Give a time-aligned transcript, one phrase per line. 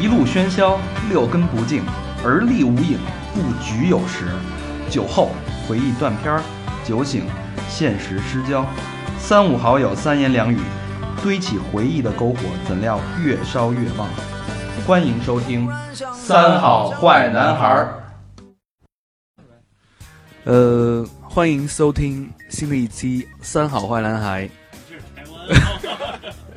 [0.00, 0.78] 一路喧嚣，
[1.10, 1.82] 六根不净，
[2.24, 2.98] 而立无影，
[3.34, 4.28] 不局有时。
[4.88, 5.28] 酒后
[5.68, 6.42] 回忆断片儿，
[6.82, 7.26] 酒醒
[7.68, 8.64] 现实失焦。
[9.18, 10.56] 三五好友三言两语，
[11.22, 14.08] 堆起回忆的篝火，怎料越烧越旺。
[14.86, 15.68] 欢迎收听
[16.14, 18.02] 《三好坏男孩儿》。
[20.44, 24.48] 呃，欢迎收听新的一期《三好坏男孩》。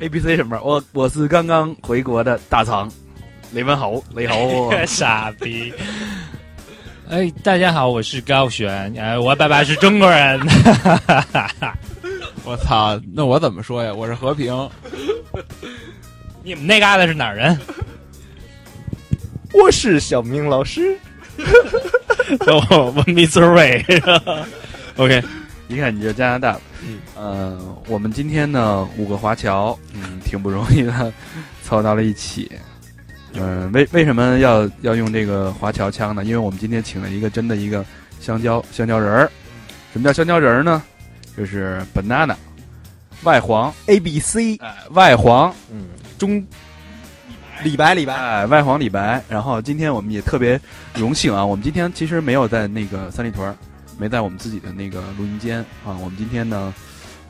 [0.00, 0.58] A B C 什么？
[0.64, 2.90] 我我是刚刚回国的大肠，
[3.54, 4.36] 你们好，你好，
[4.84, 5.72] 傻逼！
[7.08, 10.40] 哎，大家好，我是高璇，哎，我爸爸是中国人。
[12.42, 13.94] 我操，那我怎么说呀？
[13.94, 14.68] 我是和平。
[16.42, 17.56] 你们那嘎达是哪儿人？
[19.52, 20.98] 我是小明老师。
[22.48, 23.44] 我我 Mr.
[23.54, 24.44] Ray。
[24.96, 25.22] OK，
[25.68, 26.58] 一看你就加拿大。
[26.82, 31.12] 嗯，呃，我们今天呢五个华侨，嗯，挺不容易的，
[31.62, 32.50] 凑到了一起。
[33.34, 36.24] 嗯，为为什么要要用这个华侨腔呢？
[36.24, 37.84] 因为我们今天请了一个真的一个
[38.20, 39.30] 香蕉香蕉人儿。
[39.92, 40.82] 什么叫香蕉人儿呢？
[41.36, 42.34] 就是 banana
[43.22, 45.86] 外黄 A B C，哎，外黄，嗯，
[46.18, 46.44] 中
[47.62, 49.22] 李白李白，哎，外黄李白。
[49.28, 50.60] 然后今天我们也特别
[50.94, 53.56] 荣幸啊，我们今天其实没有在那个三里屯儿，
[53.98, 56.72] 没在我们自己的那个录音间啊，我们今天呢，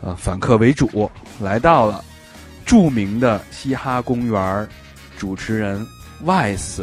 [0.03, 1.11] 呃，反客为主，
[1.41, 2.05] 来到了
[2.67, 4.69] 著名的嘻哈公园
[5.17, 5.87] 主持人
[6.23, 6.83] Vice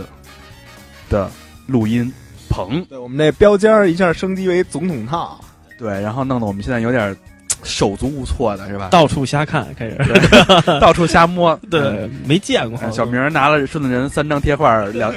[1.09, 1.29] 的
[1.67, 2.11] 录音
[2.49, 2.83] 棚。
[2.89, 5.39] 对我们那标间儿一下升级为总统套，
[5.77, 7.15] 对，然后弄得我们现在有点
[7.63, 8.89] 手足无措的是吧？
[8.89, 9.97] 到处瞎看，开始
[10.81, 11.57] 到处瞎摸。
[11.69, 12.79] 对，没见过。
[12.79, 15.13] 哎小明拿了顺子人三张贴画，两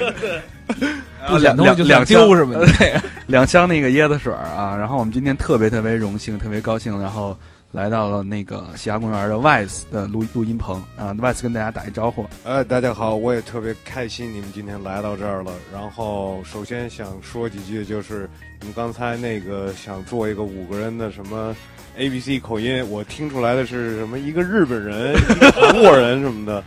[1.27, 2.59] 不两两两箱想丢是吧？
[3.25, 4.75] 两箱那个椰子水啊。
[4.77, 7.35] 然后我们今天特别特别荣幸，特别高兴，然后
[7.75, 11.13] 来到了那个西 hà 公园的 Vice 的录录音棚啊。
[11.13, 12.25] Vice 跟大家打一招呼。
[12.45, 15.51] 呃，大家好，我也特别开心你们今天来到这儿了。
[15.73, 18.29] 然后首先想说几句，就是
[18.61, 21.53] 你们刚才那个想做一个五个人的什么
[21.97, 26.63] A B C 口音，我听出来的是什么一个日本人、一个韩国人什么的，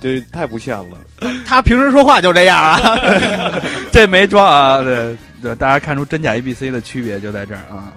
[0.00, 0.98] 这太不像了。
[1.44, 2.80] 他平时说话就这样啊。
[3.90, 7.92] 这没装啊，对对，大家看出真假 A B C 的区别就在这儿啊。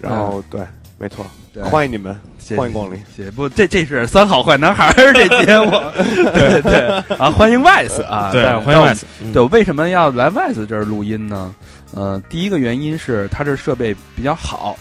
[0.00, 0.60] 然后对，
[1.04, 2.96] 没错，对欢迎你们，谢谢欢迎光临。
[3.14, 5.70] 谢谢不，这这是三好坏男孩儿这节目，
[6.32, 11.54] 对对啊，欢迎 Wise 啊，对欢迎但 Vice 嗯对，为什么要来 Wise 这儿录音呢？
[11.92, 14.78] 呃，第一个原因是他这设备比较好，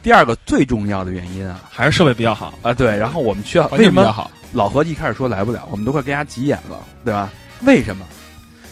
[0.00, 2.54] 第二个最重要的原因啊还是设备比较好。
[2.62, 4.30] 啊，对，然后我们需要为什么比较好。
[4.52, 7.28] 老何一开始说来不了，我们都快跟他急眼了，对吧？
[7.62, 8.06] 为什么？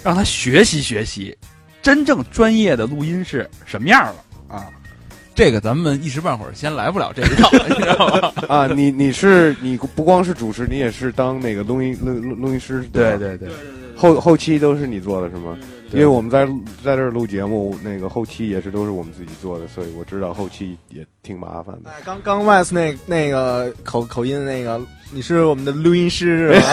[0.04, 1.36] 让他学习学习，
[1.82, 4.14] 真正专业的录音是什么样了
[4.46, 4.66] 啊？
[5.34, 8.32] 这个咱们一时半会儿先来不了这一套，你知道吗？
[8.48, 13.48] 啊，你你是你不光是主持，你也是当那个录音录录录音师，对对对，
[13.96, 15.56] 后后期都是你做的是吗？
[15.92, 16.46] 因为我们在
[16.84, 21.90] 在这儿录节目，那个后期也是都是我们自己做的，所以我知道后期也挺麻烦的。
[21.90, 24.80] 哎刚刚 Wes 那那个口口音那个，
[25.12, 26.66] 你是我们的录音师是吧？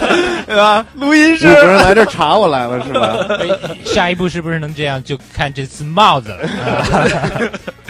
[0.46, 0.86] 对吧？
[0.94, 3.16] 录音师日本人来这查我来了是吧？
[3.40, 5.02] 哎下一步是不是能这样？
[5.04, 6.48] 就看这次帽子了。
[6.48, 7.40] 啊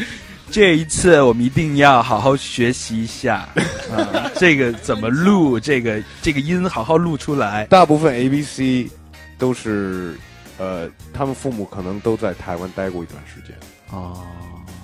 [0.51, 3.49] 这一次我们一定要好好学习一下
[3.91, 7.65] 啊，这个怎么录，这个这个音好好录出来。
[7.71, 8.87] 大部分 A B C
[9.39, 10.15] 都是
[10.63, 13.57] 呃，他们父母可能都在台湾待过一段时间，
[13.91, 14.23] 啊，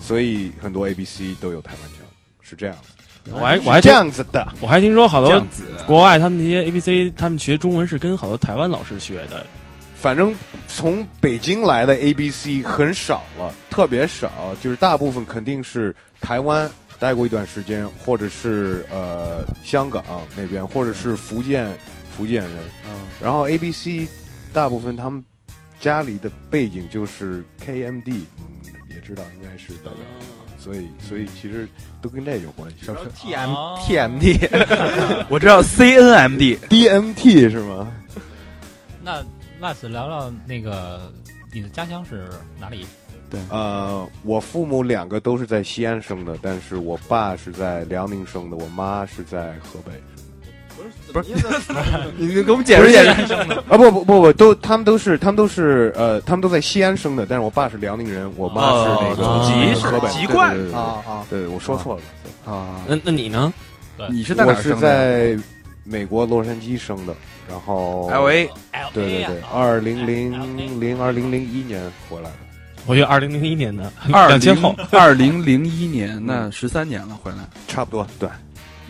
[0.00, 2.00] 所以很多 A B C 都有台湾腔，
[2.40, 3.32] 是这样的。
[3.32, 5.40] 我还我还这样子的，我还听说好多
[5.86, 9.46] 国外他们那些 A B C，他们学中文是跟好多台湾老师学的。
[9.94, 10.34] 反正
[10.66, 16.68] 从北京来的 A B C 很少了，特别少，就是大部分肯定是台湾
[16.98, 20.02] 待过一段时间，或者是呃香港
[20.36, 21.72] 那边，或者是福建
[22.16, 22.52] 福建人。
[22.86, 24.08] 嗯然后 A B C
[24.52, 25.22] 大部分他们
[25.80, 29.94] 家里的背景就是 K M D，嗯，也知道应该是代表，
[30.58, 31.68] 所以所以其实
[32.02, 32.86] 都跟这有关系。
[33.14, 34.38] T M T M D，
[35.30, 37.92] 我知道 C N M D D M T 是吗？
[39.02, 39.22] 那
[39.60, 41.12] Vice 聊聊那个
[41.52, 42.28] 你的家乡是
[42.60, 42.86] 哪里？
[43.30, 49.92] 对呃，我父母两个都是在西安生的，但是我爸是在辽宁生的，我妈是在河北。
[52.16, 53.34] 你给我们解释解释。
[53.34, 61.26] 啊不不不不，都他们都是他们都是呃，他们都在西安生的，但是我爸是辽宁人，我妈是那个哦籍是河北籍贯啊啊！
[61.30, 63.52] 对，我说错了，啊，那那你呢？
[64.10, 65.36] 你是在哪我是儿生在
[65.84, 67.14] 美国洛杉矶生的，
[67.48, 68.48] 然后 L A
[68.92, 72.36] 对对对，二零零零二零零一年回来的。
[72.86, 77.38] 我觉得二零零一年的二零两千后，二零零一年，那十三年了，回来。
[77.66, 78.28] 差不多，对，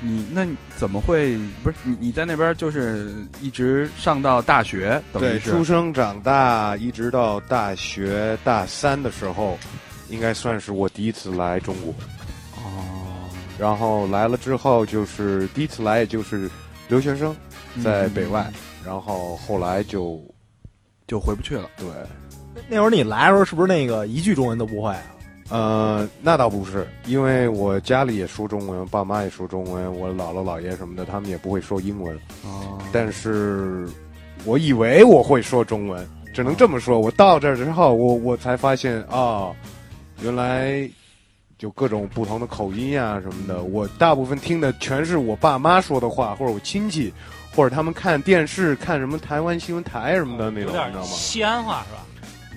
[0.01, 9.59] 你那你怎么会不是你你在那边就是一直上到大学，等对，于是出生长大，一直到大学大三的时候，
[10.09, 11.93] 应该算是我第一次来中国。
[12.57, 13.29] 哦，
[13.59, 16.49] 然后来了之后，就是第一次来，也就是
[16.89, 17.35] 留学生，
[17.83, 18.49] 在北外。
[18.85, 20.23] 然后后来就
[21.07, 21.69] 就回不去了。
[21.77, 21.87] 对，
[22.69, 25.03] 那会儿你来的时候是不是那个一句中文都不会啊？
[25.51, 32.15] 呃，那倒不是，因为我家里也说中文，爸妈也说中文，我姥姥姥爷什么的，他们也不会说英文。
[32.45, 33.89] 哦，但是
[34.45, 37.01] 我以为我会说中文，只能这么说。
[37.01, 39.51] 我到这儿之后，我我才发现啊、
[40.21, 40.89] 原来
[41.57, 43.63] 就各种不同的口音啊什么的。
[43.63, 47.13] 我大部分听的全是我爸妈说的话，或者我亲戚，
[47.57, 51.03] 或者他们看电视看什么台湾新闻台什么的那种，你知道吗？
[51.07, 52.05] 西安话是吧？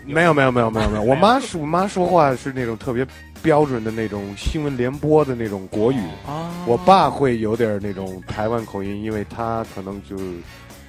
[0.05, 3.05] 没有没有没有没有没有， 我妈是我妈说话是那种特别
[3.41, 5.99] 标准的那种新闻联播的那种国语。
[6.27, 10.15] 啊我爸会有点那种台湾口音，因为他可能就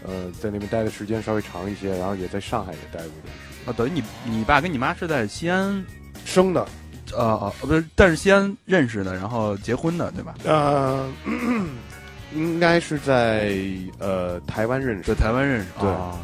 [0.06, 3.66] 呃在那边待的时间稍微长一些，然后也在上海也待过一段时间。
[3.66, 5.82] 啊，等于你你爸跟你妈是在西安，
[6.26, 6.66] 生的，
[7.16, 10.34] 呃呃不是，但是西安认识的，然后结婚的，对吧？
[10.44, 11.08] 呃，
[12.34, 13.54] 应该是在
[13.98, 15.14] 呃台湾认识在。
[15.14, 16.18] 台湾认识，对啊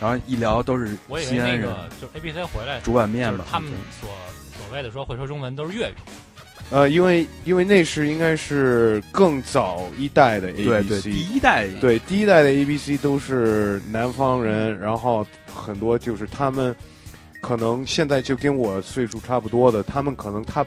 [0.00, 4.08] 然后一聊都是我以为西安人那个，就是 A B C 回来，煮碗面吧，他们所
[4.56, 5.94] 所谓的说会说中文都是粤语。
[6.70, 16.76] 呃，因为因为那是应该是更早一代的 A B C，对对，第一代对，第一代的 A B C 都是南方人，然后很多就是他们
[17.40, 20.66] 可能现在就跟我岁数差不多的，他们可能他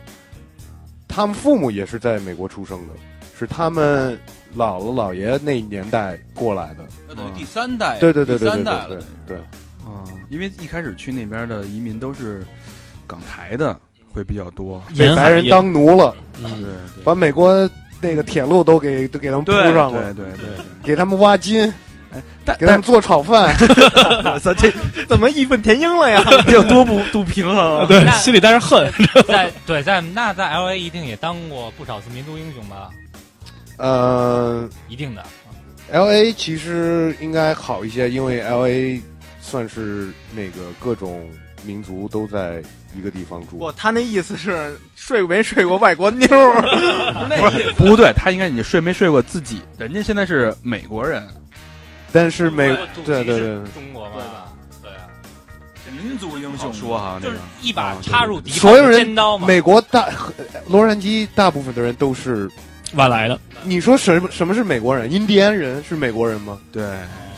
[1.08, 2.94] 他们父母也是在美国出生的，
[3.38, 4.20] 是他们
[4.56, 6.86] 姥姥姥爷那年代过来的。
[7.08, 8.98] 那等于第三代，对对对对代了对。
[9.28, 9.38] 对，
[9.86, 12.46] 啊，因为一开始去那边的移民都是
[13.08, 13.78] 港台的
[14.14, 17.70] 会比较多，被白人当奴了，对对把美国
[18.02, 21.74] 那个铁路都给都给他们铺上了，对对对，给他们挖金，
[22.44, 23.56] 但给他们做炒饭。
[24.58, 24.72] 这
[25.08, 26.24] 怎么义愤填膺了呀？
[26.46, 27.86] 这有多不不平衡啊！
[27.90, 28.92] 对，心里带着恨。
[29.28, 32.90] 在对在那在 L A 一定也当过不少次民族英雄吧？
[33.82, 35.24] 呃一定的。
[35.92, 39.02] ，L A 其实应该好一些，因为 L A
[39.42, 41.28] 算是那个各种
[41.64, 42.62] 民族都在
[42.96, 43.58] 一个地方住。
[43.58, 46.62] 不，他那意思是睡没睡过外国妞儿？
[47.76, 49.62] 不对，他应该你睡没睡过自己？
[49.80, 51.28] 人家现在是美国人，
[52.12, 52.68] 但是美
[53.04, 53.40] 对对对，
[53.74, 54.18] 中国嘛？
[54.84, 55.10] 对啊，
[56.04, 59.48] 民族英雄说哈，就是一把插入敌所有人方的尖刀嘛。
[59.48, 60.08] 美国大
[60.68, 62.48] 洛杉矶大部分的人都是。
[62.96, 65.12] 晚来的，你说什么什么是美国人？
[65.12, 66.60] 印第安人是美国人吗？
[66.72, 66.84] 对。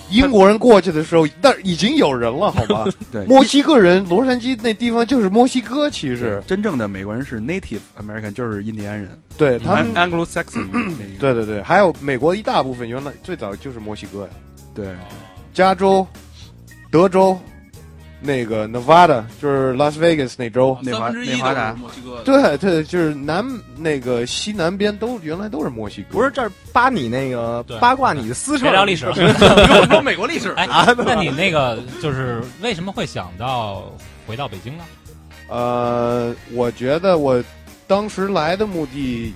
[0.09, 2.85] 英国人过去的时候，那已经有人了，好吧？
[3.11, 6.43] 对，墨西哥人，洛杉矶那地方就是墨西哥，其实。
[6.45, 9.09] 真正的美国人是 Native American，就是印第安人，
[9.39, 10.67] 对他们，Anglo-Saxon
[11.19, 14.29] 对对对，还有美国一大部分原来最早就是墨西哥呀，
[14.75, 14.85] 对。
[15.51, 16.05] 加州、
[16.91, 17.39] 德州，
[18.23, 21.73] 那个 Nevada 就是拉斯维加斯那州，内华内华达。
[21.73, 22.21] 墨西哥。
[22.23, 23.45] 对对，就是南
[23.77, 29.13] 那个西南边都原来都是墨西哥，不是，这儿扒你那个八卦你的私事聊历史了。
[29.91, 30.65] 说美国历史， 哎，
[30.97, 33.83] 那你那个就是为什么会想到
[34.25, 34.83] 回到北京呢？
[35.49, 37.43] 呃，我觉得我
[37.85, 39.33] 当时来的目的，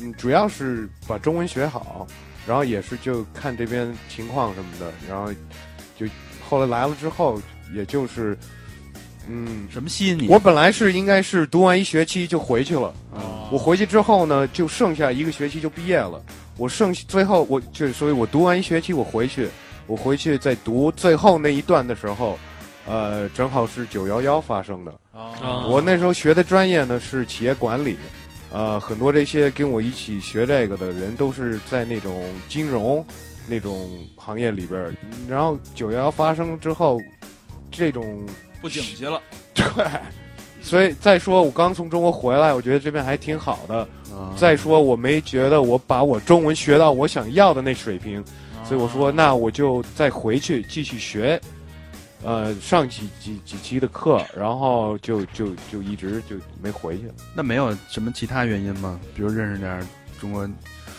[0.00, 2.06] 嗯，主要是把中文学好，
[2.46, 5.30] 然后也是就看这边情况什么的，然后
[5.98, 6.06] 就
[6.48, 7.40] 后来来了之后，
[7.74, 8.36] 也就是，
[9.28, 10.28] 嗯，什么吸引你？
[10.28, 16.22] 我本来是应该是读完一学期就回去了，啊我回去之后呢，就剩下一个学期就毕业了。
[16.56, 19.48] 我剩最后我就所以，我读完一学期我回去，
[19.86, 22.38] 我回去在读最后那一段的时候，
[22.86, 24.92] 呃，正好是九幺幺发生的。
[25.12, 27.96] 啊我那时候学的专业呢是企业管理，
[28.52, 33.04] 呃，很多这些跟我一起学这个的人都是在那种金融
[33.46, 34.94] 那种行业里边儿。
[35.28, 36.98] 然后九幺幺发生之后，
[37.72, 38.24] 这种
[38.60, 39.20] 不景气了。
[39.52, 39.64] 对，
[40.60, 43.78] 所以再说我刚从中国回来，我觉得这边还挺好的。
[43.78, 43.88] 啊
[44.36, 48.22] 再说我没觉得我把我中文学到我想要的那水平，
[48.62, 51.40] 所以我说那我就再回去继续学，
[52.22, 57.14] 呃，上几几几期的课，然后就就就一直就没回去了。
[57.34, 59.00] 那没有什么其他原因吗？
[59.14, 59.86] 比如认识点
[60.20, 60.48] 中国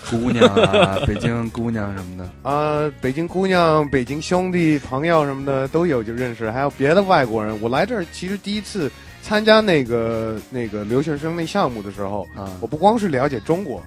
[0.10, 2.30] 姑娘啊，北京姑娘什么的。
[2.50, 7.60] 啊、北京姑娘、北京兄弟、朋友什么的都有，就认识，还有别的外国人。
[7.62, 8.92] 我来这儿其实第一次
[9.22, 13.82] 参加那个那个留学生那项目的时候，啊我不光是了解中国，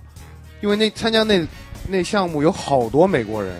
[0.61, 1.47] 因为那参加那
[1.89, 3.55] 那项目有好多美国人，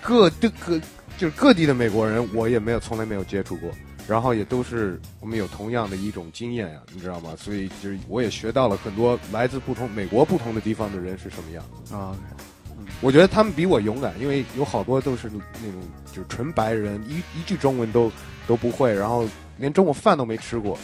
[0.00, 0.78] 各地各
[1.18, 3.70] 就是各地的美国人，我也没有从来没有接触过。
[4.08, 7.34] 然后也都是我们有同样的一种经验呀、你知道吗？
[7.36, 11.64] 所以就是我也学到了很多来自不同美国不同的地方的人是什么样。
[11.90, 12.16] 啊，
[13.00, 15.28] 我觉得他们比我勇敢，因为有好多都是
[15.62, 15.80] 那种
[16.12, 18.12] 就是纯白人，一一句中文都
[18.46, 19.26] 都不会，然后
[19.58, 20.78] 连中午饭都没吃过，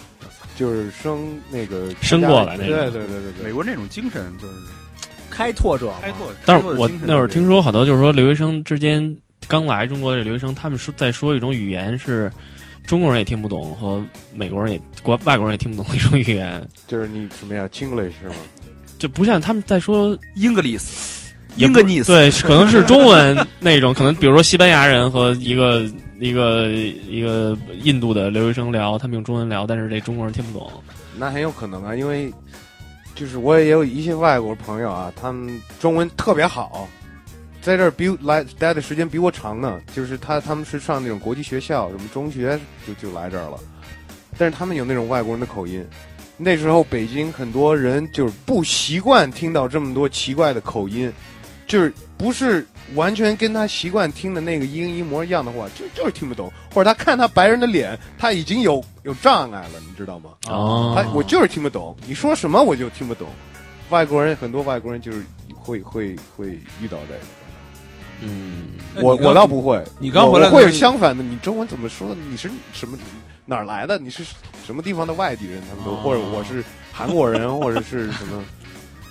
[0.57, 4.55] 就是生那个生过来那对种对对对对，美国那种精神就是
[5.31, 6.33] 开拓者嘛，开拓。
[6.45, 12.31] 但是我那会儿听说好多就是说留学生之间刚来中国的留学生，他们说在说一种语言是
[12.87, 18.35] 中国人也听不懂和美国人也国外国人也听不懂的 一种语言，就是你什么呀，Chinglish 是吗？
[18.99, 21.21] 就不像他们在说 English。
[21.57, 25.83] 英格尼斯，对， 可能是中文那种，可能比如说西班牙人和一个
[26.19, 30.73] 一个一个印度的留学生聊，他们用中文聊，但是这中国人听不懂。
[31.15, 32.33] 那很有可能啊，因为
[33.15, 36.89] 就是我也有一些外国朋友啊，他们中文特别好，
[37.62, 39.81] 在这儿比来待的时间比我长呢。
[39.95, 43.59] 就是他他们是上那种国际学校，什么中学就就来这儿了，
[44.37, 45.83] 但是他们有那种外国人的口音。
[46.37, 51.12] 那时候北京很多人就是不习惯听到这么多奇怪的口音，
[51.69, 60.31] 就是不是完全跟他习惯听的那个音一模一样的话，就就是听不懂，或者他看他白人的脸，他已经有有障碍了，你知道吗？
[60.49, 63.28] 哦他我就是听不懂，你说什么我就听不懂。
[63.90, 65.23] 外国人很多外国人就是
[65.54, 67.21] 会会会遇到这个，
[68.23, 68.69] 嗯，
[69.02, 69.83] 我我倒不会。
[69.99, 72.14] 你刚回来会有相反的，你中文怎么说？
[72.31, 72.97] 你是什么
[73.45, 73.99] 哪儿来的？
[73.99, 74.25] 你是
[74.64, 75.61] 什么地方的外地人？
[75.69, 76.62] 他们都、哦或者我是
[76.93, 78.43] 韩国人，或者是什么？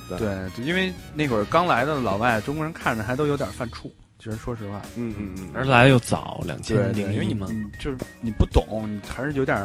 [0.18, 0.28] 对，
[0.58, 3.90] 就因为那会儿刚来的老外，中国人看着还都有点犯怵。
[4.20, 7.48] 其实说实话，嗯嗯嗯，而来的又早，两千对对，因为你零一嘛，
[7.80, 9.58] 就是你不懂，你还是有点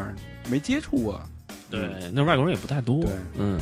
[0.49, 1.21] 没接触过。
[1.69, 1.81] 对，
[2.15, 3.61] 那外国人也不太多对，嗯，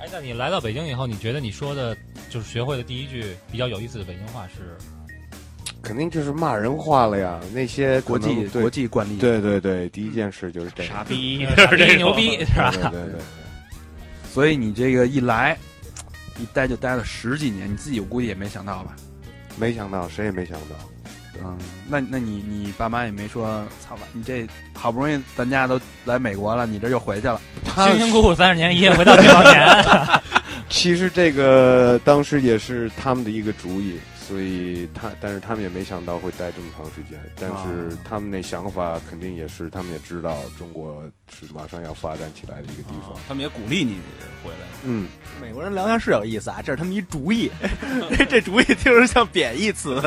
[0.00, 1.96] 哎，那你来到北京以后，你觉得你说的，
[2.30, 4.76] 就是学会的第一句比较有意思的北京话是？
[5.82, 7.40] 肯定就是骂人话了呀。
[7.52, 10.84] 那些国际国际惯例，对对对，第一件事就是这。
[10.84, 12.70] 傻逼， 傻逼牛逼 是吧？
[12.72, 13.20] 对对对对。
[14.32, 15.56] 所以你这个一来，
[16.38, 18.94] 一待就待了十几年，你自己我估计也没想到吧？
[19.56, 20.76] 没想到，谁也没想到。
[21.44, 21.56] 嗯，
[21.88, 27.40] 那那你你爸妈也没说，操吧，你这好不容易咱家都来美国了，你这又回去了，
[27.76, 29.66] 辛辛苦苦三十年， 一夜回到这少年。
[30.68, 37.18] 其实这个当时也是他们的一个主意，所以他但是他们也没想到会待这么长时间。
[37.40, 43.16] 但是他们那想法肯定也是，他们也知道中国是马上要发展起来的一个地方。
[43.26, 43.96] 他们也鼓励你
[44.44, 44.66] 回来。
[44.84, 45.08] 嗯，
[45.40, 47.50] 美国人聊天是有意思啊，这是他们一主意，
[48.28, 49.98] 这主意听着像贬义词。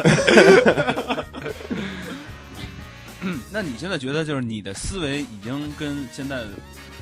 [3.54, 6.44] 那你现在觉得就是你的思维已经跟现在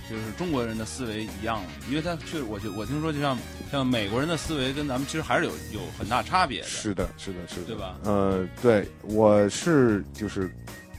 [0.10, 1.70] 就是中国人的思维一样了？
[1.88, 3.38] 因为他确实，我觉我听说就像
[3.72, 6.68] 像美国人的思维跟咱们其实还是有有很大差别的。
[6.68, 10.50] 是的，是的，是的，对吧呃，对，我是就是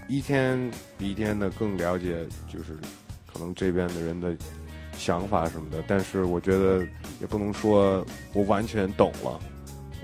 [0.07, 2.77] 一天比一天的更了解，就是
[3.33, 4.37] 可能这边的人的
[4.97, 5.83] 想法什么的。
[5.89, 6.87] 但是我觉得
[7.21, 9.41] 也不能说我完全懂了，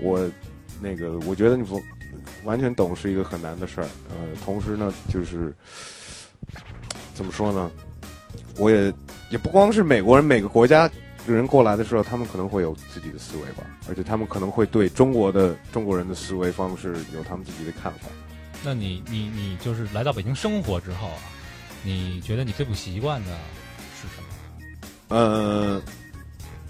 [0.01, 0.29] 我
[0.81, 1.81] 那个我觉得你不
[2.43, 3.87] 完全懂是一个很难的事儿。
[4.09, 5.55] 呃，同时呢，就是
[7.13, 7.71] 怎么说呢，
[8.57, 8.93] 我也
[9.29, 10.89] 也不光是美国人，每个国家
[11.25, 18.07] 人过来的时候，他们可能会有自己的思维吧，而且他们可能会对中国的中国人的思维方式有他们自己的看法。
[18.63, 21.19] 那你你你就是来到北京生活之后啊，
[21.83, 23.31] 你觉得你最不习惯的
[24.01, 25.15] 是什么？
[25.15, 25.81] 呃，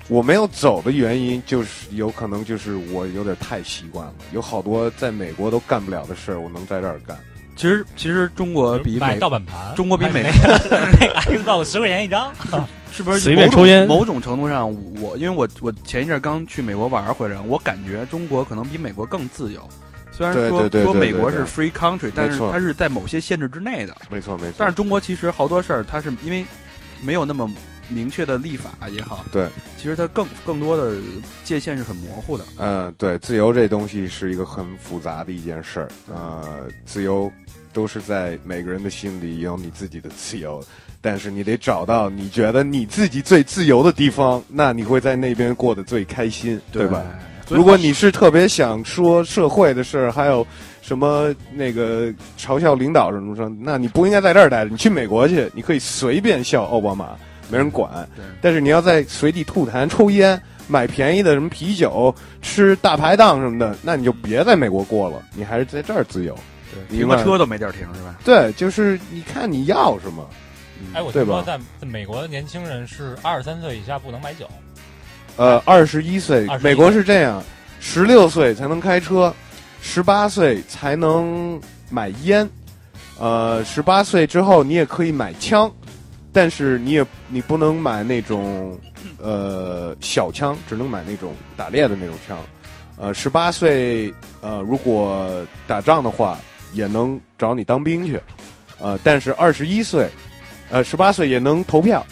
[0.10, 7.18] 我没有走的原因就是有可能就是我有点太习惯了，有好多在美国都干不了的事儿，我能在这儿干。
[7.58, 12.32] 其实其实中国比买美盗版盘，中国比美那个 Xbox 十块钱一张，
[12.94, 14.72] 是不是随便抽烟某种程度上，
[15.02, 19.68] 我因为我我前一阵儿刚去美国玩儿回来，我感觉中国可能比美国更自由。
[20.12, 23.96] 虽然说说美国是 free country，但是它是在某些限制之内的。
[24.10, 24.54] 没错，没错。
[24.58, 26.44] 但是中国其实好多事儿，它是因为
[27.04, 27.48] 没有那么
[27.88, 29.48] 明确的立法也好，对，
[29.78, 30.96] 其实它更更多的
[31.44, 32.44] 界限是很模糊的。
[32.58, 35.88] 嗯，对，自由这东西是一个很复杂的一件事儿。
[36.12, 37.32] 呃，自由
[37.78, 40.60] 都是在每个人的心里有你自己的自由，
[41.00, 47.06] 但是你得找到你觉得你自己最自由的地方，那你会在那边过得最开心，对吧？？
[47.48, 50.46] 如果你是特别想说社会的事儿，还有
[50.82, 57.12] 什么那个嘲笑领导什么什么，那你不应该在这儿待着，你去美国去，你可以随便笑奥巴马，
[57.48, 58.10] 没人管。
[58.42, 66.36] 但是你要在随地吐痰、抽烟、买便宜的什么啤酒、吃大排档什么的，那你就别在美国过了，你还是在这儿自由。
[66.90, 68.16] 停个车都没地儿停，是吧？
[68.24, 70.28] 对，就是你看你要什么。
[70.94, 74.48] 哎，我对吧听说在在美国的年轻人是二十三岁以下不能买酒，
[75.36, 77.44] 呃，二十一岁美国是这样，
[77.80, 79.34] 十六岁才能开车，
[79.82, 82.48] 十八岁才能买烟，
[83.18, 85.72] 呃，十八岁之后你也可以买枪，
[86.32, 88.80] 但是你也你不能买那种
[89.20, 92.38] 呃小枪，只能买那种打猎的那种枪。
[92.98, 95.28] 呃，十八岁呃如果
[95.66, 96.38] 打仗的话，
[96.74, 98.20] 也能找你当兵去。
[98.80, 100.10] 呃，但是二十一岁，
[100.70, 102.06] 呃，十八岁也能投票。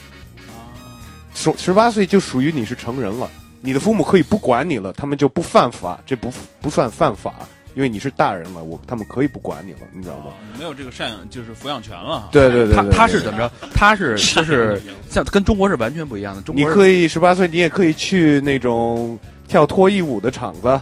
[1.33, 3.29] 十十八岁就属于你是成人了，
[3.61, 6.31] 你的父母可以不管你了，他们就不犯法，这不
[6.61, 7.33] 不算犯法，
[7.75, 10.27] 因为你是大人了，我他们可以不管你了，你知道吗？
[10.57, 12.29] 没有这个赡养就是抚养权了。
[12.31, 13.51] 对对对，他他是怎么着？
[13.73, 16.41] 他是 就是像跟中国是完全不一样的。
[16.41, 20.81] 中国你可以十八岁，你也可以去那种跳脱衣舞的场子，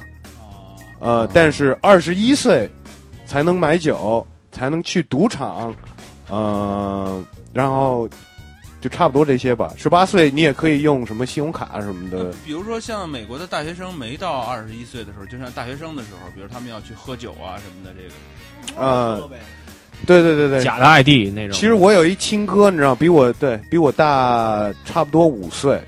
[1.00, 2.70] 呃，但是二十一岁
[3.34, 4.24] 才能买酒。
[4.56, 5.76] 才能去赌场，
[6.30, 8.08] 呃，然后
[8.80, 9.74] 就差不多这些吧。
[9.76, 12.32] 十八岁你也可以用什么信用卡什么的。
[12.46, 19.28] 比如说像美国的大学生没到二十一岁的时候，就像大学生的时候，比如他们要去喝酒啊什么的，这个，呃，
[20.06, 21.58] 对对对对，假的 ID 那种。
[21.58, 25.82] 其实我有一亲哥，你知道，比我对比我大差不多五岁，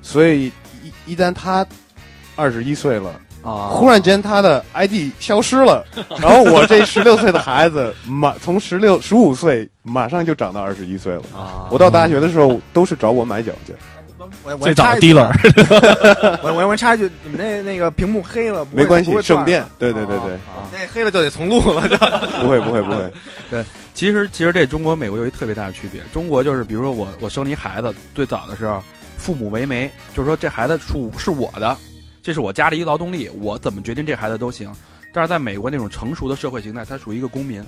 [0.00, 0.46] 所以
[0.82, 1.66] 一一旦他
[2.34, 3.20] 二十一岁了。
[3.46, 3.70] 啊！
[3.70, 5.84] 忽然间，他的 ID 消失了，
[6.20, 11.22] 然后我这十六岁的孩子 马从十六十五岁马上就长到二十一岁了。
[11.32, 11.68] 啊！
[11.70, 13.72] 我到大学的时候都是找我买酒去。
[14.42, 15.30] 我最早 dealer。
[16.42, 19.64] 我我我插一句，你们那那个屏幕黑了没关系，省电。
[19.78, 20.36] 对对对对，
[20.72, 21.82] 那黑了就得重录了。
[22.40, 23.12] 不会不会不会。
[23.48, 26.00] 对，其实其实这中国美国有一特别大的区别。
[26.12, 28.82] 中国就是比如说我我生了一孩子，最早的时候
[29.16, 31.76] 父母为媒，就是说这孩子属是我的。
[32.26, 34.68] 这是我家的一个劳动力，我怎么决定这孩子都行。
[35.12, 37.62] 但是在美国那种成熟的社会形态，他属于一个公民，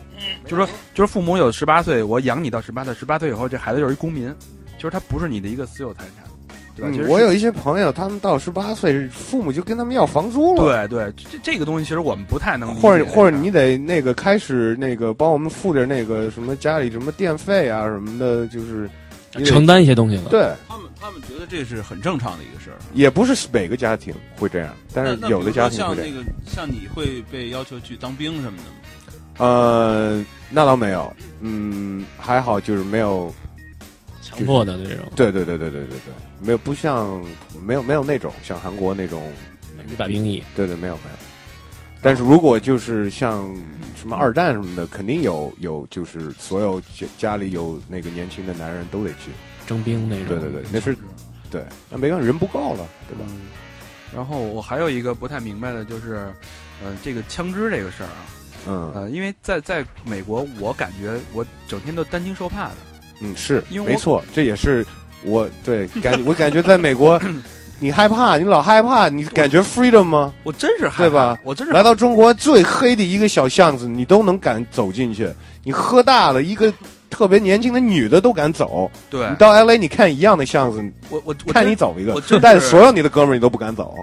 [0.46, 4.34] 就是说，就是父母有十八岁，我养你到十八岁，十八岁以后这孩子就是一公民，
[4.76, 6.24] 就是他不是你的一个私有财产，
[6.74, 7.06] 对吧？
[7.08, 10.88] 我有一些朋友，他们到十八岁，父母就跟他们要房租了。
[10.88, 12.74] 对对，这这个东西其实我们不太能。
[12.74, 18.90] 或者或者你得那个开始那个帮我们付点那个什么家里什么电费啊什么的，就是
[19.44, 20.28] 承担一些东西了。
[20.30, 20.52] 对。
[20.68, 26.12] 他们他们觉得这是很正常的一个事儿，也不是每个家庭会这样，但是有的家庭会这样。
[26.12, 28.76] 像那个，像你会被要求去当兵什么的吗？
[29.38, 33.32] 呃，那倒没有，嗯，还好，就是没有
[34.20, 35.04] 强迫的那种。
[35.14, 37.24] 对对对对对对对，没有，不像
[37.64, 39.32] 没有没有那种像韩国那种
[39.90, 40.42] 一把兵役。
[40.56, 41.27] 对对，没有没有。
[42.00, 43.54] 但是如果就是像
[43.96, 49.30] 什么二战什么的，肯定有有，就是所有家家里有那个年轻的男人都得去。
[49.66, 50.96] 征兵那种，对对对，那是，
[51.50, 53.30] 对，那没办法，人不够了，对吧？
[54.14, 56.32] 然后我还有一个不太明白的就是，
[56.82, 58.24] 呃，这个枪支这个事儿啊，
[58.66, 62.76] 嗯，呃，因为在在美国，我感觉我整天都担惊受怕的，
[63.20, 64.86] 嗯，是，因为没错，这也是
[65.22, 67.20] 我对感，我感觉在美国，
[67.78, 70.32] 你害怕，你老害怕，你感觉 freedom 吗？
[70.42, 71.38] 我真是害怕，对吧？
[71.44, 75.28] 我真是来到中国最黑的一个小巷子，你都能敢走进去，
[75.64, 76.72] 你喝大了一个。
[77.10, 83.94] 特别年轻的女的都敢走，对你到 L A 你看一样的巷子，我我看你走一个，我但所有你的哥们儿你都不敢走。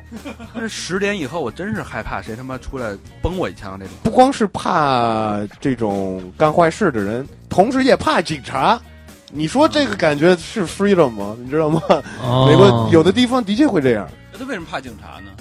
[0.56, 3.94] 但是十点以后，我真是害怕谁他妈出来崩我一枪那种。
[4.02, 8.82] 不光是怕这种干坏事的人，同时也怕警察。
[9.36, 11.36] 你说这个感觉是 freedom 吗？
[11.44, 11.82] 你知道吗？
[12.48, 14.08] 美国有的地方的确会这样。
[14.32, 15.32] 那他为什么怕警察呢？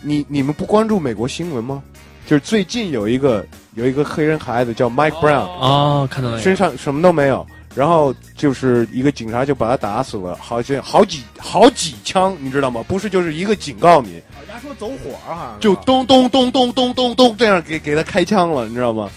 [0.00, 1.82] 你你们不关注美国新闻吗？
[2.26, 3.46] 就是最近有一个。
[3.74, 12.84] 有一个黑人孩子叫 Mike Brown 啊，看到了，身上什么都没有，然后就是一个警察就把他打死了，好像好几好几枪，你知道吗？
[12.88, 14.14] 不是，就是一个警告你。
[14.14, 19.08] 人家说走火哈，就咚咚咚咚咚咚咚这样给给他开枪了，你知道吗？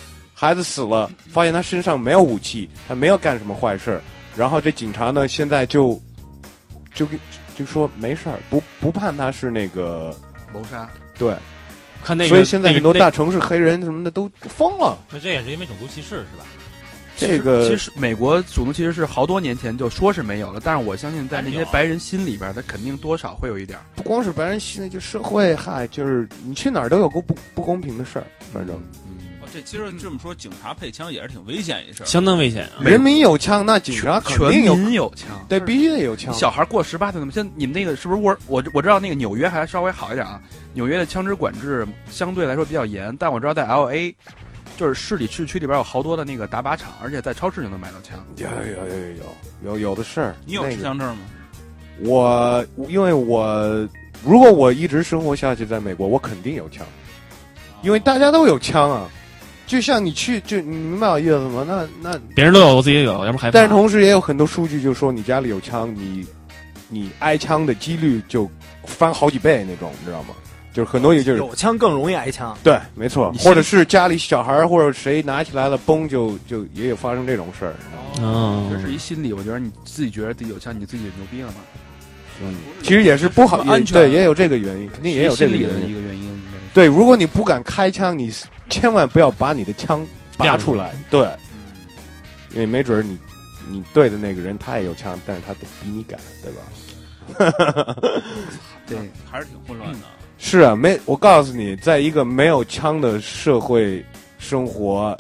[0.41, 4.01] 孩子死了，发现他身上没有武器，他没有干什么坏事
[4.35, 6.01] 然后这警察呢，现在就
[6.95, 7.07] 就
[7.55, 10.11] 就说没事儿，不不判他是那个
[10.51, 11.35] 谋杀，对。
[12.03, 14.97] 看那个，所以现在很多大城市黑人什么的都疯了。
[15.11, 16.43] 那这也是因为种族歧视是吧？
[17.15, 23.77] 这个其实美国种族歧视是好多年前就说是没有了，但是我相信在那些白人心里边，他肯定多少会有一点。
[23.95, 28.75] 不光是白人心里，就社会嗨，就是你去哪儿都有个不不公平的事儿，反正。
[29.51, 32.79] 这其实这么说，警察配枪也是挺危险一事儿，相当危险啊。
[32.81, 36.33] 人民有枪，那警察肯定有枪，对，必须得有枪。
[36.33, 37.33] 小孩过十八岁，怎么？
[37.33, 38.21] 像你们那个是不是？
[38.21, 40.41] 我我我知道那个纽约还稍微好一点啊。
[40.73, 44.15] 纽约的枪支管制相对来说比较严，但我知道在 L A，
[44.77, 48.25] 就是市里市区里边有好多的那个打靶场，而且在超市就能买到枪。
[48.37, 50.33] 有有有有有有有的是。
[50.45, 51.23] 你有持枪证吗？
[52.03, 53.87] 我因为我
[54.23, 56.85] 如果我一直生活下去，在美国，我肯定有枪，
[57.81, 59.09] 因为大家都有枪啊。
[59.71, 61.65] 就像你去，就你明白我意思吗？
[61.65, 63.49] 那那别人都有，我自己也有，要不还？
[63.51, 66.27] 但是同时也有很多数据，就说你家里有枪，你
[66.89, 68.51] 你挨枪的几率就
[68.83, 70.35] 翻好几倍那种，你知道吗？
[70.73, 72.53] 就是很多也就是有枪更容易挨枪。
[72.61, 77.73] 对，没错，或者是家里小孩儿或者谁拿起来了，嘣就就也有发生这种事儿。
[78.21, 81.59] 哦这是一心理，我觉得你自己觉得自己有枪，你自己就牛逼了嘛。
[82.43, 85.61] 嗯，其实也是不好，安全也对，也有这个原因，肯定也有这个一。
[85.63, 86.01] 个原因。
[86.73, 88.31] 对，如果你不敢开枪，你
[88.71, 90.03] 千万不要把你的枪
[90.37, 90.95] 拔出来。
[91.11, 91.29] 对，
[92.51, 93.19] 因为没准儿你
[93.69, 96.61] 你对的那个人他也有枪，但是他比你敢，对吧？
[98.87, 98.97] 对，
[99.29, 99.99] 还是挺混乱的。
[100.37, 104.03] 是啊，没我告诉你，在一个没有枪的社会
[104.39, 105.15] 生活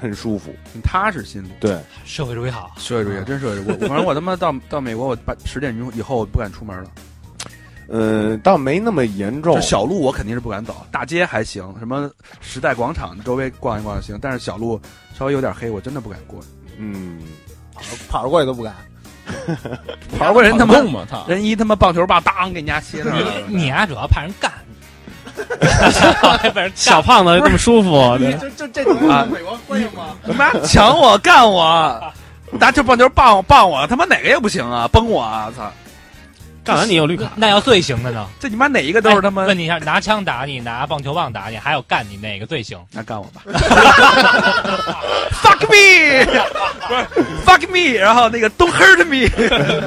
[0.00, 0.52] 很舒服。
[0.72, 1.50] 很踏实心里。
[1.60, 3.64] 对，社会主义好，社会主义，真社会主义。
[3.68, 6.90] 我反正我他妈到到美国，我八十点钟以后我不敢出门了。
[7.88, 9.60] 嗯，倒没那么严重。
[9.62, 14.80] 小路我肯定是不敢走，大街还行，什么时代广场周围逛一逛行，但是小路
[15.18, 16.38] 稍微有点黑，我真的不敢过。
[16.78, 17.18] 嗯，
[18.08, 18.74] 跑着过去都不敢。
[20.18, 20.74] 跑过人他妈
[21.26, 23.32] 人一他妈棒球棒，当给人家切那儿了。
[23.46, 24.50] 你你啊，主要怕人干，
[26.74, 30.16] 小胖子这么舒服， 对这这这能啊美国欢迎吗？
[30.24, 32.02] 你妈抢我干我，
[32.52, 35.52] 拿球棒球棒我棒我，他妈哪个也不行啊，崩我啊！
[35.54, 35.70] 操，
[36.68, 38.26] 干完你有绿卡，那要最行的呢？
[38.38, 42.78] 这你妈哪一个都是他妈哎问你一下，拿枪打你，拿棒球棒打你，还有干你，哪个最行？
[42.92, 43.40] 那干我吧，
[45.42, 46.26] fuck me，
[46.86, 49.26] 不 是 fuck me，然后那个 don't hurt me，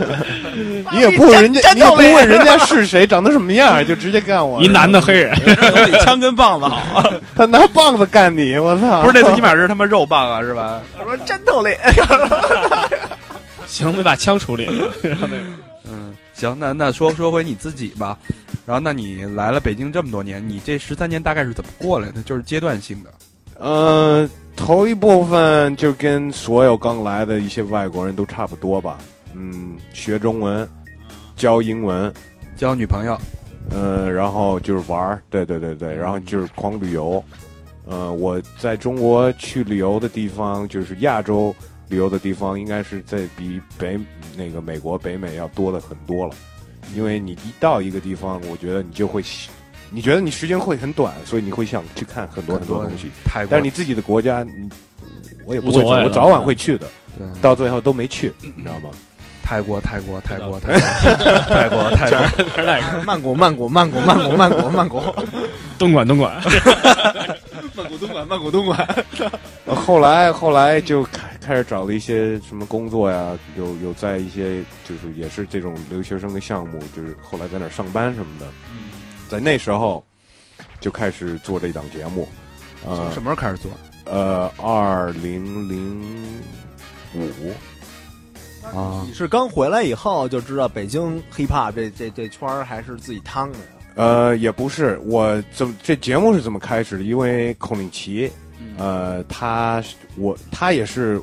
[0.92, 4.60] 你也不问人家，你也不问人家是谁，长得什么样，就直接干我。
[4.64, 7.04] 一男的黑人，有比枪跟棒子好。
[7.36, 9.04] 他拿棒子干你，我操！
[9.04, 10.82] 不是那最起码是他妈肉棒啊，是吧？
[11.00, 11.76] 我说战斗力，
[13.68, 14.92] 行，没把枪处理了。
[15.86, 18.18] 嗯，行，那那说说回你自己吧。
[18.66, 22.24] 然后，那你来了北京这么多年，你这十三年大概是怎么过来的？
[22.24, 23.14] 就是阶段性的。
[23.60, 28.98] 呃，头一部分就跟所有刚来的一些外国人都差不多吧。
[29.36, 30.68] 嗯，学中文，
[31.36, 32.12] 教英文，
[32.58, 33.16] 交女朋友，
[33.70, 37.24] 呃，然后就是玩儿，对对对对，然后就是狂旅游。
[37.86, 41.54] 呃，我在中国去旅游的地方，就是亚洲
[41.90, 44.00] 旅游的地方，应该是在比北
[44.44, 46.34] 那个美国、北美要多的很多了。
[46.96, 49.24] 因为你一到一个地方，我觉得你就会，
[49.92, 53.12] 你觉得你时间会很短，所以你会想去看很多很多东西。
[53.24, 54.68] 泰国，但是你自己的国家，你
[55.46, 56.88] 我也不会我早晚会去的，
[57.20, 58.90] 对到最后都没去，你知道吗？
[59.44, 60.80] 泰国，泰国，泰国，泰国，
[61.46, 65.02] 泰国，泰国，曼谷曼谷曼谷曼谷曼谷曼谷
[65.78, 66.42] 东莞，东莞，
[67.76, 68.88] 曼谷东莞曼谷东莞，
[69.66, 71.04] 呃 后来后来就
[71.52, 78.48] 开开始找了一些什么工作呀，有有在一些就是也是这种留学生的项目，就是后来在那儿上班什么的，
[79.28, 80.02] 在那时候
[80.80, 82.26] 就开始做这档节目，
[82.88, 83.70] 呃什么时候开始做？
[84.06, 86.42] 呃，二零零
[87.14, 87.52] 五
[88.74, 93.66] 啊你是刚回来以后就知道北京 hiphop 这这这圈儿还是自己趟的呀？
[93.96, 97.04] 呃，也不是，我怎么这节目是怎么开始的？
[97.04, 98.32] 因为孔令奇，
[98.78, 99.84] 呃，他
[100.18, 101.22] 我他也是，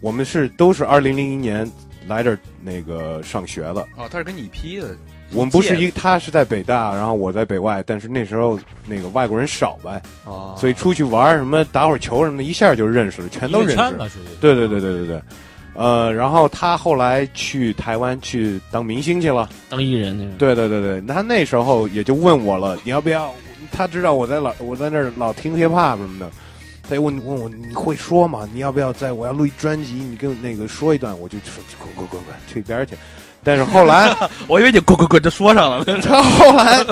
[0.00, 1.68] 我们是都是二零零一年
[2.06, 3.80] 来这儿那个上学的。
[3.96, 4.96] 哦，他是跟你一批的。
[5.32, 8.56] 我们不是一，他是在北大，然后我在北外，但是那时候
[8.86, 13.70] 那个外国人少呗，哦，所以出去玩什么打会儿球什么的，一下就认识了，全都认
[14.08, 14.18] 识。
[14.40, 15.22] 对对对对对对，
[15.74, 19.48] 呃，然后他后来去台湾去当明星去了。
[19.68, 20.34] 当艺人那种。
[20.36, 23.34] 对对对对，他那时候也就问我了，你要不要？
[23.72, 26.30] 他知道我在老我在那儿老听 hiphop 什么的，
[26.88, 28.48] 他就问问我你会说吗？
[28.52, 31.18] 你要不要在我要录一专辑，你跟那个说一段？
[31.18, 32.94] 我就说滚滚滚滚去一边去。
[33.42, 34.14] 但是后来
[34.48, 35.84] 我以为你滚滚滚就说上了。
[36.02, 36.84] 他后来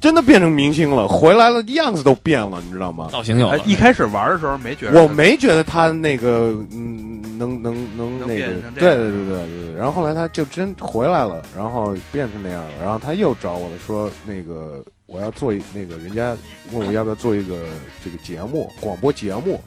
[0.00, 3.08] 真的变成明星了，回来了样子都变了，你知道吗？
[3.12, 8.46] 造型有了，哎一开始玩的时候没觉得，我没觉得他那个嗯能能能能那个
[8.78, 9.74] 对对对对对。
[9.76, 12.70] 然后后来他就真回来了，然后变成那样了。
[12.82, 16.36] 然后他又找我了，说那个我要做一那个人家
[16.72, 17.64] 问我要不要做一个
[18.04, 19.62] 这个节目广播节目，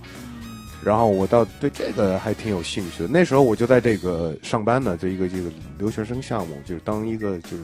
[0.83, 3.10] 然后我倒对这个还挺有兴趣的。
[3.10, 7.63] 那时候我就在这个上班呢，这一个这个留学生项目，就是当一个就是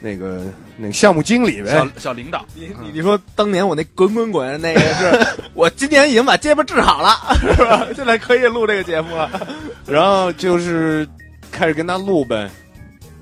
[0.00, 0.44] 那个
[0.76, 1.88] 那个项目经理呗小。
[1.96, 7.16] 小领导，你你你说当年我那滚滚滚那个是我今年已经把结巴治好了，
[7.56, 7.86] 是吧？
[7.96, 9.30] 现在可以录这个节目了。
[9.86, 11.08] 然后就是
[11.50, 12.50] 开始跟他录呗。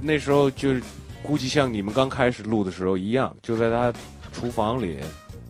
[0.00, 0.82] 那时候就是
[1.22, 3.92] 估计像你们刚开始录的时候一样，就在他
[4.32, 4.98] 厨房里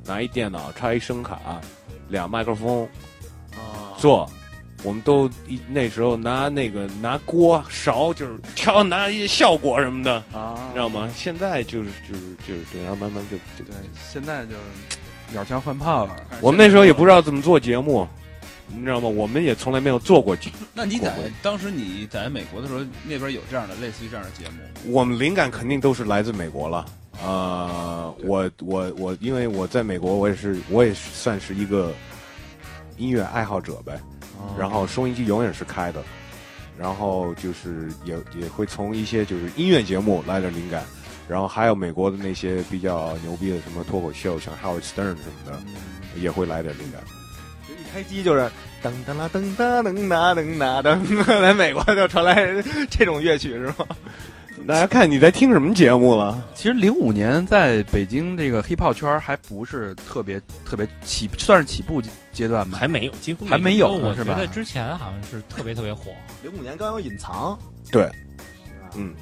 [0.05, 1.61] 拿一电脑插一声卡，
[2.09, 2.89] 俩麦克风
[3.97, 4.29] 做。
[4.85, 11.09] 我们都一那时候拿那个拿锅勺，就是调拿一些效果什么的，啊知道吗？
[11.15, 13.77] 现在就是就是就是对，然后慢慢就就对，
[14.11, 14.57] 现在就
[15.31, 16.17] 鸟枪换炮了。
[16.41, 18.09] 我们那时候也不知道怎么做节目，
[18.75, 19.09] 你知道吗？
[19.09, 24.93] 我们也从来没有做过节那你在当时你在美国的时候，那边有这样的类似于这样的节目？
[24.93, 26.87] 我们灵感肯定都是来自美国了。
[27.23, 31.93] 呃，我我我，因为我在美国，我也是我也算是一个
[32.97, 34.01] 音乐爱好者呗。
[34.59, 36.03] 然后收音机永远是开的，
[36.77, 40.83] 然后就是也也会从一些就是音乐节目来点灵感，
[41.29, 45.63] 然后还有美国的那些比较牛逼的什么脱口秀，像 Howard Stern 什么的，
[46.21, 47.01] 也会来点灵感。
[47.93, 48.51] 开机就是
[48.83, 53.87] 噔噔啦噔噔噔哒噔哒噔，来美国就传来这种乐曲是吗？
[54.67, 56.41] 大家看你在听什么节目了？
[56.55, 62.01] 其实零五年在北京这个 hiphop 圈还不是特别特别起，算是起步
[62.33, 66.13] 阶段吧，还没有，几乎还没有，我觉得之前好像是特别特别火。
[66.43, 67.59] 零五年刚有隐藏，
[67.91, 68.09] 对，
[68.95, 69.13] 嗯，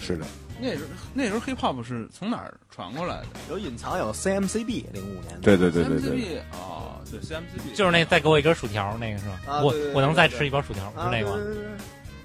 [0.00, 0.26] 是的。
[0.60, 3.26] 那时候那时候 hiphop 是从哪儿传过来的？
[3.48, 5.40] 有隐藏，有 CMCB，零五年。
[5.40, 6.10] 对对对对对。
[6.10, 9.62] CMCB 啊，对 CMCB 就是那再给我一根薯条那个是吧？
[9.62, 11.42] 我我能再吃一包薯条是那个吗？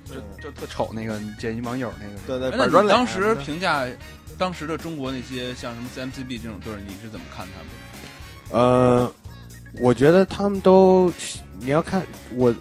[0.07, 2.57] 就就特丑那个见一网友那个，对对。
[2.57, 3.87] 那你当时评价
[4.37, 8.61] 当时的中国那些像什么 CMCB 这种队，你是怎么看他们？
[8.61, 9.11] 呃，
[9.79, 11.11] 我觉得他们都，
[11.59, 12.53] 你要看我，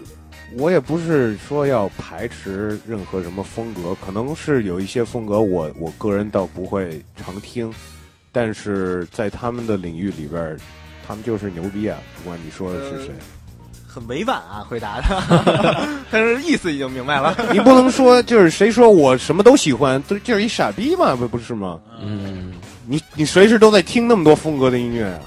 [0.56, 7.72] 我也不是说要排斥任何什么风格，可能是有一些风格我我个人倒不会常听，
[8.30, 10.56] 但是在他们的领域里边，
[11.06, 11.98] 他们就是牛逼啊！
[12.16, 13.10] 不管你说的是谁。
[13.86, 17.36] 很委婉啊，回答的， 但是意思已经明白了。
[17.52, 21.78] 你不能说就是谁说我什么都喜欢，都就是一傻逼嘛，不不是吗？
[22.02, 22.52] 嗯，
[22.86, 25.20] 你你随时都在听那么多风格的音乐啊。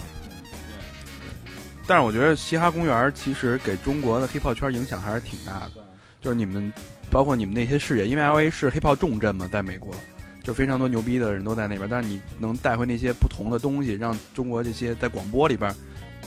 [1.87, 5.83] 但是我觉得嘻哈公园其实给中国的 hiphop 圈影响还是挺大的，
[6.21, 6.71] 就是你们
[7.09, 9.95] 包括你们那些视野，因为 L A 是 hiphop 重镇嘛，在美国
[10.43, 15.73] 就非常多牛逼的人都在那边，但是你能带回那些不同的东西，让中国这些在广播里边。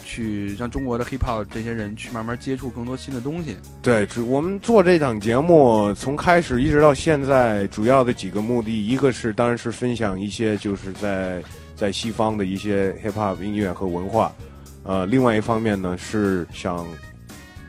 [0.02, 3.56] 去让中国的 hiphop 这些人去慢慢接触更多新的东西。
[3.80, 11.40] 对，我们做这档节目从开始一直到现在，主要的几个目的，一个是当然是分享一些就是在
[11.76, 14.34] 在西方的一些 hiphop 音乐和文化，
[14.84, 16.86] 呃，另外一方面呢是想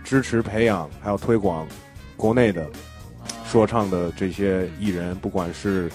[0.03, 1.67] 支持培养还有推广
[2.15, 2.65] 国内的
[3.45, 5.91] 说唱的这些艺人，不管是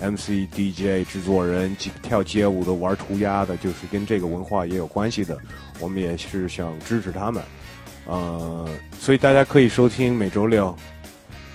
[0.00, 5.36] MC、DJ、制作人、跳街舞的、玩涂鸦的，就是跟这个文化也有关系的。
[5.80, 7.42] 我们也是想支持他们，
[8.06, 10.76] 呃，所以大家可以收听每周六，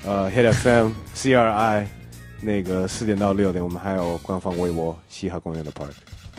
[0.05, 1.85] 呃，Hit FM CRI
[2.41, 5.91] 那个四点到六点，我们还有官方微博嘻哈公园的 Park。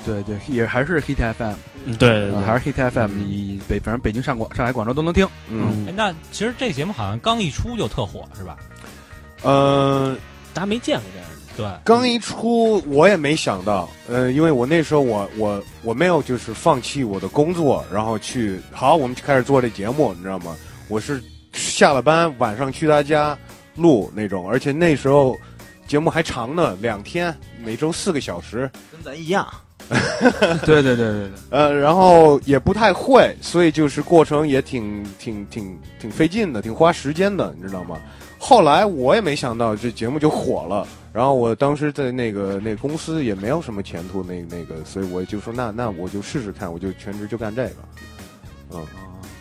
[0.04, 5.26] 对对，也还是 Hit FM，对，还是 Hit FM，你北反正北京、上广、上海、广州都能听。
[5.48, 8.56] 嗯，那其实这节目好像刚一出就特火，是吧？
[9.42, 10.16] 呃，
[10.52, 11.28] 大家没见过这样。
[11.56, 20.56] 对，刚一出我也没想到，呃，因为我那时候我我我没有就是放弃我的工作，然后去好，我们就开始做这节目，你知道吗？
[20.88, 23.38] 我是下了班晚上去他家
[23.76, 25.38] 录那种，而且那时候
[25.86, 29.46] 节目还长呢，两天，每周四个小时，跟咱一样。
[30.64, 37.98] 对对对对对，呃，然后也不太会，所以就是过程也挺挺挺挺费劲的，挺花时间的，你知道吗？
[38.38, 40.86] 后来我也没想到这节目就火了。
[41.12, 47.76] 然后我当时在那个那公司也没有什么前途，那那个，所以我就说那那我就试试看，我就全职就干这个。
[48.72, 48.84] 嗯，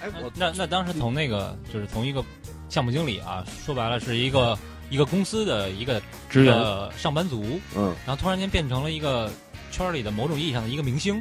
[0.03, 2.23] 哎，我那那当时从那个就是从一个
[2.69, 4.55] 项目经理啊，说白了是一个
[4.91, 6.55] 一个公司的一个职员
[6.95, 7.43] 上班族，
[7.75, 9.31] 嗯，然后突然间变成了一个
[9.73, 11.19] 圈里的某种意义上的一个明星，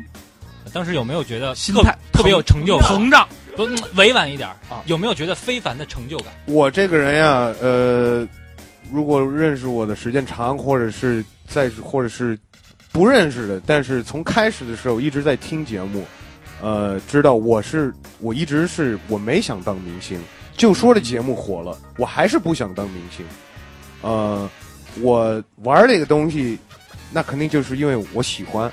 [0.72, 2.88] 当时有没有觉得心态特别有成就感？
[2.90, 6.26] 膨胀，不委婉一点啊，有没有觉得非凡的成就感？
[6.46, 8.28] 我这个人呀，呃。
[8.90, 12.38] 如果认识我的时间长，或者是在，或者是
[12.90, 16.04] 不认识的，但是从开始的时候一直在听节目，
[16.60, 20.20] 呃，知道我是我一直是我没想当明星，
[20.58, 23.24] 就说这节目火了，我还是不想当明星。
[24.02, 24.50] 呃，
[25.00, 26.58] 我玩这个东西，
[27.12, 28.72] 那肯定就是因为我喜欢，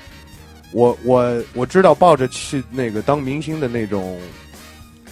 [0.72, 4.20] 我我我知道抱着去那个当明星的那种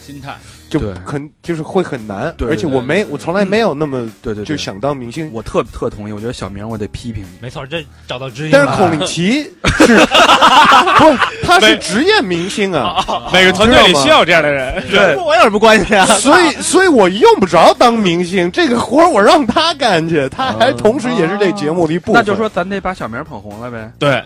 [0.00, 0.36] 心态。
[0.68, 6.12] 就很就是会很难，对而且我没我从来没有那么对对就想当明星，我特特同意。
[6.12, 7.38] 我觉得小明，我得批评你。
[7.40, 8.50] 没错，这找到知音。
[8.52, 9.42] 但是孔令奇
[9.78, 14.82] 是，不，他是职业明星啊， 每个团队里需要这样的人。
[14.90, 16.04] 对，我有什么关系啊？
[16.06, 22.20] 所以，所以我用不着当明星，这个活我让他干去，他还同时也是这节目的一部分。
[22.20, 23.90] 那就说咱得把小明捧红了呗。
[23.98, 24.22] 对。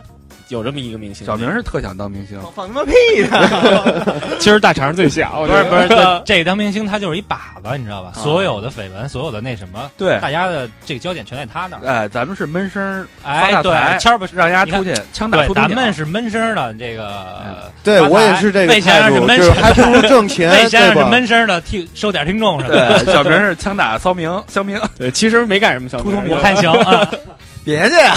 [0.52, 2.92] 有这么一个明星，小明是特想当明星，放他妈屁
[3.30, 4.20] 呢！
[4.38, 5.88] 其实大肠最小，不是不是，
[6.26, 8.12] 这当明星他就是一靶子，你知道吧？
[8.14, 11.80] 所有的绯闻，所有的那什么，对，大家的这个焦点全在他那儿。
[11.86, 20.50] 哎，咱们是闷声哎，对，谦儿不是让人家出去枪打出咱们是闷声的这个，对我也是这个态度，就是还不如挣钱。
[20.50, 22.98] 魏先生是闷声的，听收点听众是吧？
[23.10, 27.08] 小明是枪打骚明，肖明，对，其实没干什么，小明我看行 啊。
[27.64, 28.16] 别去啊，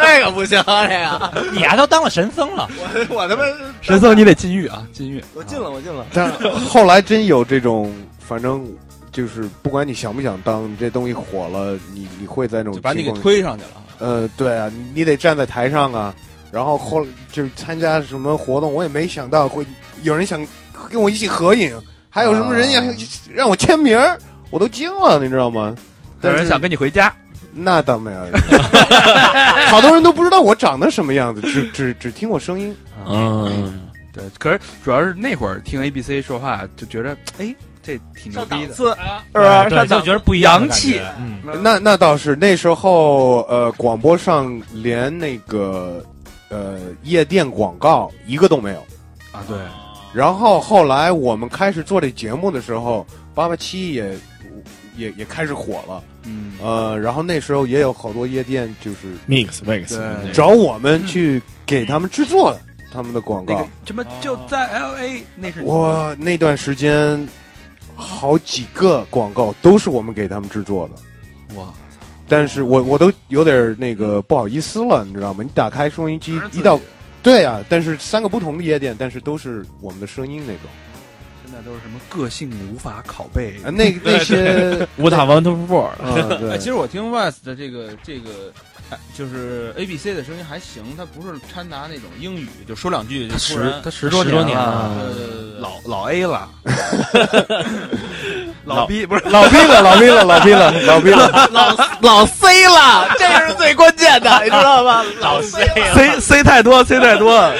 [0.00, 3.42] 这个不行，这个你还都当了神僧了，我我他妈
[3.80, 5.22] 神僧你得禁欲啊，禁欲。
[5.34, 6.04] 我禁了，我禁了。
[6.12, 6.32] 但
[6.68, 8.66] 后来真有这种，反正
[9.12, 13.70] 就是不管你想不想当，你这东西火了，你你会在那种就把你给推上去了。
[13.98, 16.14] 呃，对啊，你你得站在台上啊。
[16.52, 19.64] 然后后就是参加什么活动，我也没想到会
[20.02, 20.44] 有人想
[20.90, 22.84] 跟我一起合影，还有什么人想
[23.32, 23.96] 让我签名，
[24.50, 25.72] 我都惊了，你知道吗？
[26.22, 27.14] 有人想跟你回家，
[27.52, 28.18] 那倒没有，
[29.68, 32.74] 好多人都不知道我长得什么样子，只只只听我声音。
[33.06, 34.22] 嗯，对。
[34.38, 38.72] 可是主要是那会儿听 A B C 说话，就觉得哎，这挺牛逼的。
[38.72, 38.90] 次
[39.32, 39.64] 是吧？
[39.64, 46.04] 对，上档就觉得不一样洋气嗯，那那倒是，那时候呃，广播上连那个
[46.50, 48.78] 呃夜店广告一个都没有。
[49.32, 49.56] 啊，对，
[50.12, 54.12] 然后后来我们开始做这节目的时候，八八七也
[54.96, 56.02] 也也开始火了。
[56.24, 59.98] 嗯，呃，然后那时候也有好多夜店就是 mix mix，
[60.32, 62.56] 找我们去给他们制作
[62.92, 63.68] 他们的广告那个。
[63.86, 67.26] 什么就在 L A，那是我，那段时间
[67.94, 71.56] 好几个广告都是我们给他们制作的。
[71.56, 71.72] 哇，
[72.28, 75.42] 但是我我都有点那个不好意思了，你知道吗？
[75.42, 76.78] 你打开收音机一到，
[77.22, 80.64] 对呀、但是三个不同的夜店，但是都是我们的声音那种。
[81.64, 88.30] 都是什么个性无法拷贝啊，那 那些无塔 one two four，啊，哎，对其，实我听 West 的这个这个，
[88.90, 96.48] 哎就是 A B C 的声音还行，他不是掺杂那种英语，就说两句就突十然他十多年了了，对对对对老老 A 了，
[98.64, 101.48] 老 B 不是老 B 了，老 B 了，老 B 了， 老 B 了。
[101.52, 105.04] 老老 C 了，这是最关键的，你知道吗？
[105.20, 107.52] 老 C 了 C C 太多 C 太多，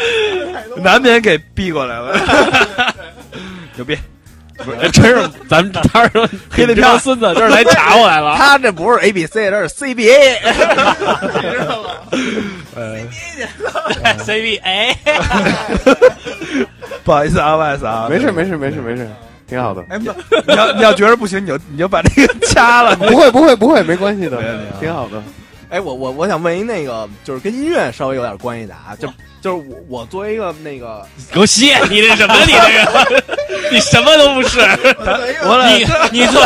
[0.83, 2.95] 难免给逼过来了，
[3.81, 3.97] 牛逼！
[4.93, 10.35] 真是咱们他说 黑的这帮孙子这是来查我来了，他这不是 A B C，这是 C B A，
[11.41, 11.89] 知道吗
[14.19, 14.95] C B A，
[17.03, 19.09] 不好意思啊，不好意思啊，没事，没事，没事，没事，
[19.49, 19.83] 挺好的。
[19.89, 20.13] 哎，不，
[20.47, 22.95] 你要你要觉得不行，你就你就把这个掐了。
[22.97, 24.39] 不会，不会，不会，没关系的
[24.79, 25.23] 挺好的。
[25.71, 29.09] 哎，我我我想问一那个，就是跟音乐稍微有点关系的啊，就
[29.41, 31.73] 就是我我作为一个那个，狗西！
[31.89, 32.35] 你这什么？
[32.47, 33.23] 你这个，
[33.73, 34.61] 你什么都不是。
[35.43, 35.65] 我
[36.13, 36.45] 你你做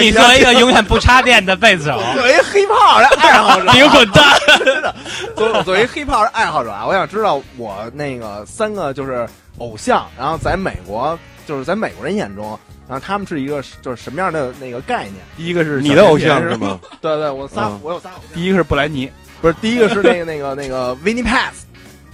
[0.00, 4.94] 你作为一个 永远不插电的贝斯手，作为 hiphop 的爱好者，你给我滚蛋！
[5.36, 15.14] 作为作为 hiphop 的爱好者啊，我想知道我那个三个就是偶像，然后在美国就是在美国人眼中，然后他们是一个就是什么样的那个概念？
[15.36, 16.56] 第一个是你的偶像是是？
[16.56, 16.78] 吗？
[17.00, 21.50] 对对，我仨、嗯我有仨偶像，第一个是布莱尼，不是第一个是那个那个那个 Vinnie Paz，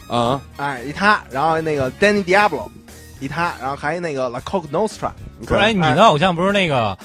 [0.09, 2.69] 啊，哎一他，然后那个 Danny Diablo
[3.21, 5.11] 一他，然后还有那个 La Coke Nostra，
[5.47, 6.97] 不是你的偶像不是那个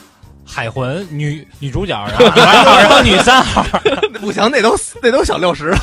[0.45, 2.25] 海魂女女主角，然后
[2.79, 3.63] 然后女三号，
[4.19, 5.77] 不行，那都那都小六十了，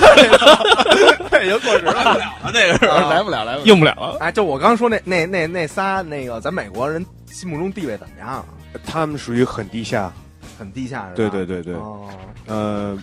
[1.31, 3.64] 那 已经过时了，来不了了，那个是来不了，来不了。
[3.64, 4.16] 用不了了。
[4.20, 8.44] 哎，就我刚说那那那那仨那个，咱美国人心目中地位怎么样？
[8.87, 10.12] 他们属于很低下。
[10.59, 11.12] 很低下是吧？
[11.16, 12.09] 对对对对，哦，
[12.46, 12.98] 呃，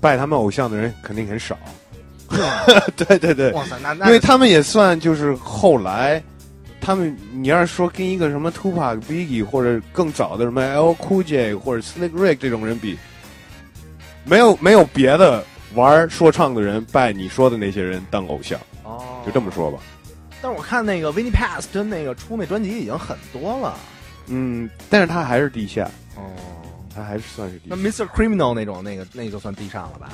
[0.00, 1.54] 拜他们偶像的人肯定很少。
[2.96, 6.22] 对对对，哇塞，那那因为他们也算就是后来，
[6.80, 12.98] 他们你要是说跟一个什么 Tupac、Biggie 或者更早的什么 L Cool J 或者 Slick Rick 这种人比，
[14.24, 19.78] 没有没有别的玩说唱的人拜你说的那些人当偶像，哦，就这么说吧。
[20.42, 23.74] 但是我看那个 Vinnie Paz 跟那个出那专辑已经很多了。
[24.26, 26.22] 嗯，但是他还是地下，哦，
[26.94, 28.08] 他还是算是低那下，Mr.
[28.08, 30.08] Criminal 那种那个那就算地上了吧？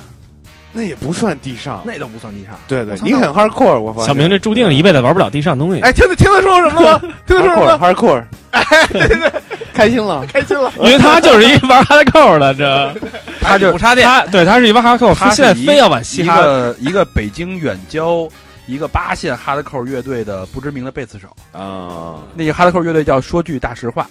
[0.73, 1.81] 那也不算地上。
[1.85, 2.59] 那都不算地上。
[2.67, 4.07] 对对你很 hardcore，我发现。
[4.07, 5.79] 小明这注定一辈子玩不了地上东西。
[5.81, 6.99] 哎，听得听他说什么了？
[7.25, 8.23] 听他说什么了？hardcore，
[9.73, 10.25] 开心了。
[10.33, 10.71] 开心了。
[10.79, 12.93] 因为他就是一玩哈扣的，这
[13.39, 16.41] 他就不插电，他对他是一玩哈扣，他现在非要往嘻一哈。
[16.41, 18.27] 个一个北京远郊
[18.65, 24.07] 一个八线哈德扣乐队的不知名的贝斯手，啊，那个哈德扣乐队叫说句大实话，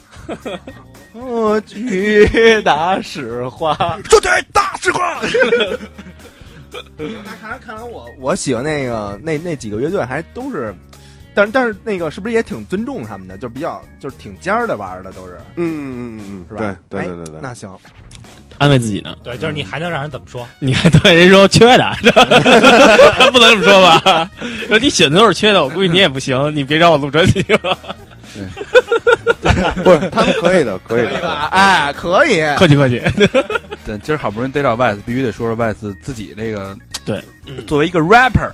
[1.15, 3.75] 说句大实话。
[4.09, 5.17] 说句大实话。
[6.99, 10.75] 那看来看来我我喜欢那个那那几个乐队还都是，
[11.35, 13.37] 但是但是那个是不是也挺尊重他们的？
[13.39, 16.65] 就是比较就是挺尖儿的玩的都是，嗯嗯嗯嗯，是吧？
[16.65, 17.41] 哎对对对对对。
[17.43, 17.71] 那行，
[18.59, 20.47] 安慰自己呢，对，就是你还能让人怎么说？
[20.61, 21.93] 你还对人说缺的，
[23.33, 24.31] 不能这么说吧？
[24.69, 27.77] 说你选的都是缺的，我估计你也不行，你别让我录专辑了。
[29.83, 31.31] 不是，他们可以的，可以的。
[31.51, 33.01] 哎，可以，客气客气，
[33.85, 37.23] 对，今儿好不容易逮到 Vice，必须得说说 Vice 自己这个对，
[37.67, 38.51] 作为一个 rapper，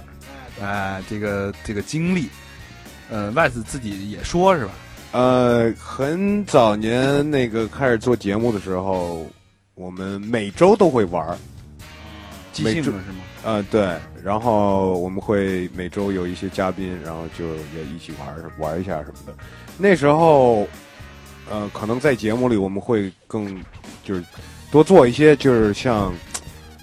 [0.60, 2.28] 哎，这个这个经历，
[3.10, 4.72] 呃，Vice 自己也说是吧？
[5.12, 9.26] 呃，很早年那个开始做节目的时候，
[9.74, 11.36] 我们每周都会玩儿，
[12.52, 13.00] 即兴是吗？
[13.44, 19.32] 呃，对，然后我们会每周有一些嘉宾，然后就也一起玩玩一下什么的。
[19.78, 20.68] 那时候，
[21.48, 23.58] 呃，可能在节目里我们会更
[24.04, 24.22] 就是
[24.70, 26.12] 多做一些，就是像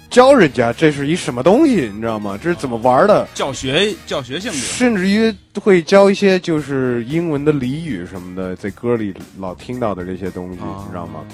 [0.08, 2.38] 教人家这是一什么东西，你知道吗？
[2.42, 3.28] 这是怎么玩的？
[3.34, 11.24] 教学教学性质，甚至于会教一些就是英文的俚语什么的，在歌里老听到的这些东西，你知道吗？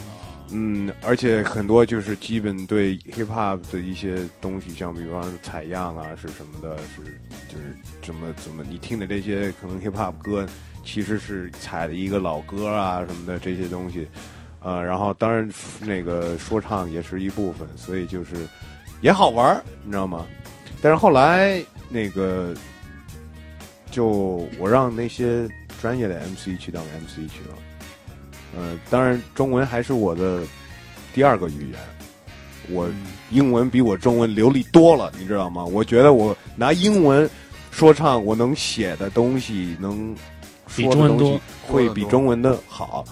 [0.55, 7.03] 嗯，而且很多就是基本对 hip hop 的一些东西，像比方说采样啊，是什么的，是
[7.49, 10.47] 就是怎么怎么你听的这些可能 hip hop 歌，
[10.85, 14.07] 其实是采的一个老歌啊什么的这些东西，
[14.61, 15.49] 呃，然后当然
[15.81, 18.47] 那个说唱也是一部分，所以就是
[19.01, 20.27] 也好玩你知道吗？
[20.81, 22.55] 但是后来那个
[23.91, 25.49] 就我让那些
[25.81, 27.57] 专业的 MC 去当 MC 去了。
[28.55, 30.43] 呃，当然，中文还是我的
[31.15, 31.79] 第二个语言。
[32.69, 32.89] 我
[33.31, 35.65] 英文比我中文流利多了，你知道吗？
[35.65, 37.29] 我觉得我拿英文
[37.71, 40.15] 说唱，我能写的东西，能
[40.73, 43.05] 说的东西会比中文的好。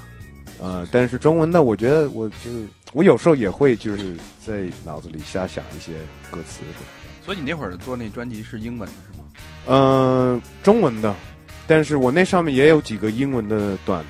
[0.59, 5.93] 呃，但是中文的，我觉得我就是我有时候也会就是在脑子里瞎想一些
[6.31, 7.25] 歌词什么的。
[7.25, 9.25] 所以你那会儿做那专辑是英文的是吗？
[9.69, 11.15] 嗯，中文的，
[11.67, 14.09] 但是我那上面也有几个英文的段子。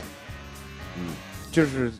[0.97, 1.13] 嗯，
[1.53, 1.93] 就是，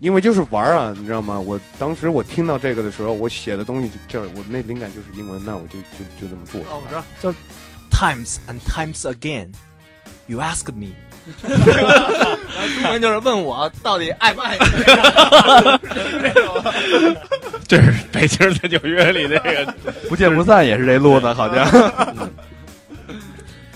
[0.00, 1.38] 因为就是玩啊，你知道吗？
[1.38, 6.60] 我当时我听到这个的时候，我写的东西就我那灵感就是英文，那我就就就这么做。
[6.62, 7.32] 哦，我知道，叫
[7.90, 9.52] Times and Times Again。
[10.32, 10.92] You ask me，
[12.82, 14.64] 中文 就是问我到底爱不爱你。
[17.68, 19.74] 这是北京在纽约里那个
[20.08, 21.68] 不见不散，也是这路子，好像。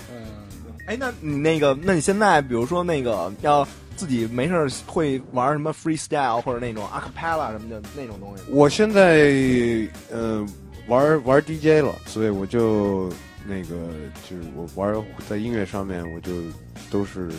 [0.09, 0.25] 嗯，
[0.87, 3.67] 哎，那你那个，那你现在比如说那个要。
[3.95, 8.43] 自己没事会玩什么 freestyle 或者那种 acapella 什么的那种东西。
[8.47, 9.27] 我现在
[10.11, 10.45] 呃
[10.85, 13.11] 玩玩 DJ 了，所以我就
[13.47, 13.93] 那个
[14.29, 14.93] 就是我玩
[15.29, 16.33] 在音乐上面，我就
[16.91, 17.31] 都是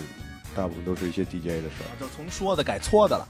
[0.57, 1.91] 大部分都是一些 DJ 的事儿。
[2.01, 3.29] 就从说的改搓的了。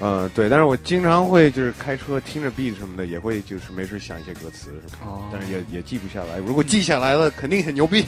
[0.00, 6.38] 嗯，对，但是我经常会就是开车听着 beat 什么的，也会就是没事想一些歌词什么的，但是也也记不下来。
[6.38, 8.04] 如果记下来了，肯定很牛逼。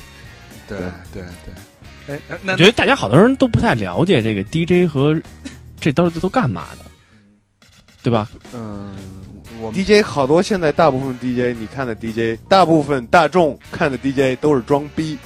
[0.68, 0.78] 对
[1.12, 2.16] 对对。
[2.16, 5.20] 哎，那我觉得大家好多人都不太了解这个 DJ 和
[5.80, 6.84] 这都都干嘛的，
[8.02, 8.28] 对吧？
[8.52, 8.96] 嗯，
[9.60, 15.18] 我 DJ 好多现在大部分 DJ 你看的 DJ，大部分大众看的 DJ 都是装逼，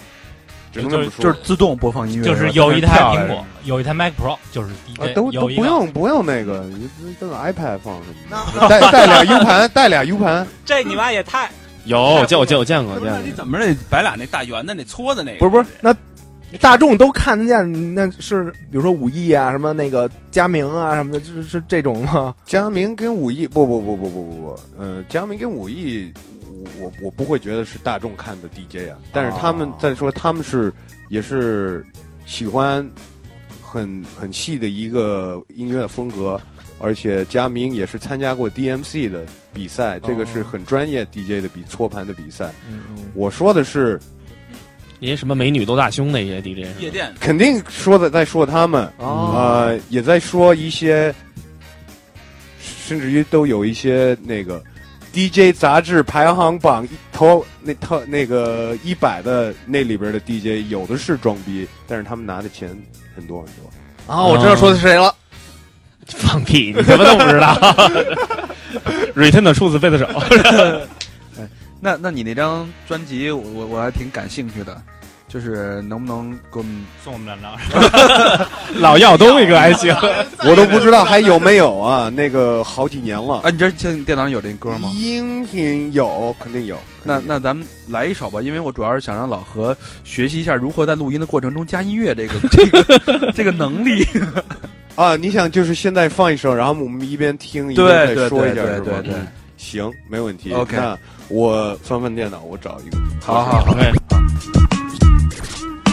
[0.72, 8.68] 只能这么说，就是自动播放音乐，就是有一台苹果，有一台 Mac Pro，就是 DJ，都都不用不用那个，你都用 iPad 放什么？
[8.68, 11.50] 带带俩 U 盘， 带俩 U 盘，这你妈也太
[11.84, 13.18] 有见我见我见过，见过。
[13.24, 13.74] 你怎么着？
[13.88, 15.38] 摆俩那大圆的那搓的那个？
[15.38, 15.94] 不是不是那。
[16.58, 22.34] 大众都看得见，那是比如说武艺啊，什么那个佳明啊，什么的，就是是这种吗？
[22.44, 26.12] 佳明跟武艺，不不不不不不不，呃，佳明跟武艺，
[26.80, 30.72] 我我不会觉得是大众看的 DJ 啊，但是他们在说他们是
[31.08, 31.86] 也是
[32.26, 32.88] 喜欢
[33.62, 36.40] 很很细的一个音乐风格，
[36.80, 39.24] 而且佳明也是参加过 DMC 的
[39.54, 42.50] 比赛，这个是很专业 DJ 的比搓盘的比赛。
[43.14, 44.00] 我说的是。
[45.00, 51.12] 一些什么美女都大胸那些 DJ，夜店肯定说的在说他们，呃，也在说一些，
[52.86, 54.62] 甚至于都有一些那个
[55.12, 62.68] DJ 杂志排行榜头那套那个一百的那里边的 DJ，有的是装逼，但是他们拿的钱
[63.16, 64.14] 很多很多。
[64.14, 65.14] 啊，我知道说的是谁了，
[66.06, 67.54] 放屁，你什么都不知道。
[69.16, 70.06] Return 的数字贝斯手。
[71.80, 74.80] 那那你那张专辑，我我我还挺感兴趣的，
[75.28, 77.56] 就是能不能给我们送我们两张？
[78.76, 79.94] 老要东一个还行，
[80.44, 82.10] 我都不知道还有没有啊？
[82.10, 83.50] 那个好几年了啊！
[83.50, 84.90] 你这现电脑上有这歌吗？
[84.94, 86.76] 音频有，肯定有。
[87.02, 89.74] 那那咱们来一首吧，因为我主要是想让老何
[90.04, 94.06] 学习一下如何在录音的过程中加音乐这个这个这个能力
[94.96, 95.16] 啊！
[95.16, 99.02] 你想就是现在放一首，然后我们一边听一边再说一下，是吧？
[99.70, 100.52] 行，没问题。
[100.52, 100.98] OK 那。
[101.28, 102.98] 我翻翻电脑，我找一个。
[103.24, 103.76] 好好好，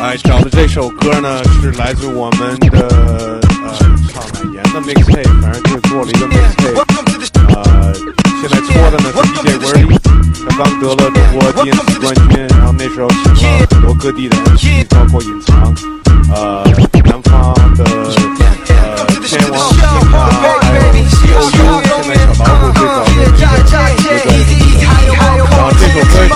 [0.01, 3.39] 哎，找的这首歌呢是来自我们的呃
[4.09, 6.83] 唱海岩的 mixtape，反正就是做了一个 mixtape。
[7.53, 7.93] 呃，
[8.41, 9.95] 现在搓的呢是 DJ 文丽，
[10.49, 15.73] 他刚得了中国 DMC 冠军，然后那时候请了很多各地的 MC，包括隐藏，
[16.33, 16.63] 呃，
[17.05, 17.83] 南方的
[18.69, 19.77] 呃天王星
[20.13, 20.17] 啊，
[20.61, 21.86] 还有 COU，
[25.97, 26.27] 首歌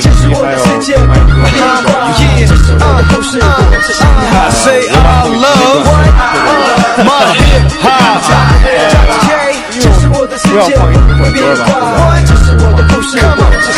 [0.00, 2.52] 就是我的布林机，还有麦克的一首一首
[10.26, 11.64] 的不要放一会儿歌吧，
[12.58, 13.08] 我的故事。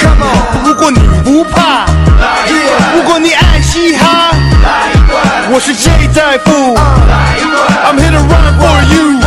[0.03, 1.87] Come on，如果你不怕，
[2.95, 4.31] 如果你爱嘻哈，
[5.53, 6.77] 我是 J 大夫
[7.87, 9.21] ，I'm here to run for you。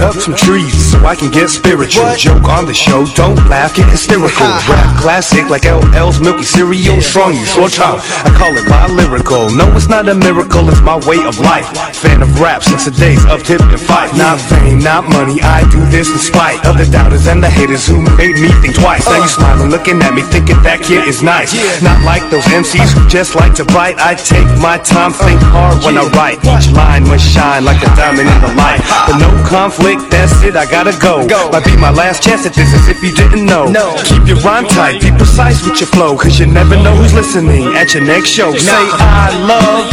[0.00, 2.04] Up some trees so I can get spiritual.
[2.16, 4.46] Joke on the show, don't laugh, get hysterical.
[4.68, 7.98] Rap classic like LL's Milky Cereal, strong you short time.
[8.24, 9.50] I call it my lyrical.
[9.50, 11.66] No, it's not a miracle, it's my way of life.
[11.96, 14.14] Fan of rap since the days of tip and fight.
[14.14, 17.86] Not fame, not money, I do this in spite of the doubters and the haters
[17.86, 19.06] who made me think twice.
[19.06, 19.38] Now you uh.
[19.38, 21.52] smiling, looking at me, thinking that kid is nice.
[21.82, 23.96] Not like those MCs who just like to bite.
[23.98, 26.38] I take my time, think hard when I write.
[26.44, 28.80] Each line must shine like a diamond in the light.
[29.06, 31.25] But no conflict that's it, I gotta go.
[31.51, 33.71] Might be my last chance at this, as if you didn't know.
[34.03, 37.75] Keep your rhyme tight, be precise with your flow, cause you never know who's listening
[37.75, 38.51] at your next show.
[38.57, 39.91] Say, I love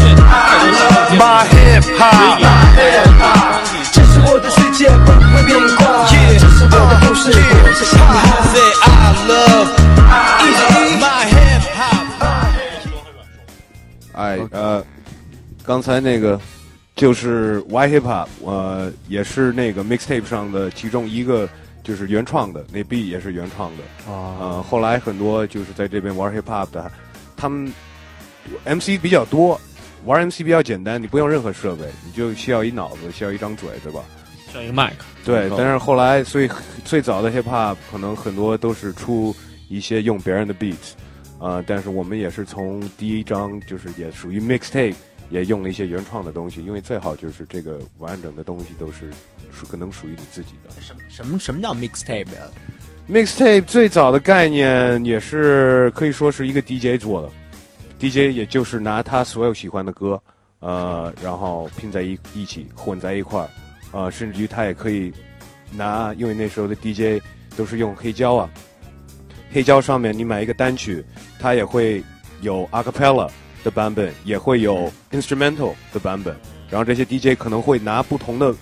[1.19, 2.41] my hip hop.
[3.93, 8.03] 这是我的世界不会变化，这是我的故事，我是嘻哈。
[8.53, 9.69] Say I love
[10.99, 12.07] my hip hop。
[14.15, 14.85] 哎，呃，
[15.65, 16.39] 刚才那个
[16.96, 21.48] 就是 Y Hip Hop，呃，也是那个 Mixtape 上的其中一个，
[21.84, 24.12] 就是原创的，那 B 也是原创的。
[24.12, 26.92] 啊，呃，后来很多就是在这边玩 Hip Hop 的，
[27.36, 27.72] 他们
[28.64, 29.60] MC 比较多，
[30.06, 34.02] 玩 MC 比较简单，你不用任何设备，你就需要一脑子，需要一张嘴，对吧？
[34.50, 36.50] 需要一个麦克，对，但是后来，所以
[36.86, 39.36] 最早的 hip hop 可能很多都是出
[39.68, 40.94] 一些用别人的 beats，
[41.40, 44.96] 啊、但是我们也是从第一张就是也属于 mixtape，
[45.30, 49.10] 也用了一些原创的东西，因为最好就是这个完整的东西都是
[49.52, 50.70] 属可能属于你自己的。
[50.82, 52.42] 什么什么什么叫 mixtape 呀
[53.10, 57.30] ？mixtape 最早的概念也是可以说是一个 DJ 做的
[58.00, 60.22] ，DJ 也就是拿他所有喜欢的歌，
[60.60, 63.50] 呃，然后拼在一一起混在一块儿，
[63.92, 65.14] 呃，甚至于他也可以
[65.72, 67.24] 拿，因为那时候的 DJ
[67.56, 68.50] 都是用黑胶啊，
[69.52, 71.04] 黑胶上面你买一个单曲，
[71.40, 72.04] 它也会
[72.42, 73.30] 有 a cappella
[73.66, 76.34] 的版本，也会有 instrumental 的版本，
[76.70, 78.54] 然后这些 DJ 可能会拿不同的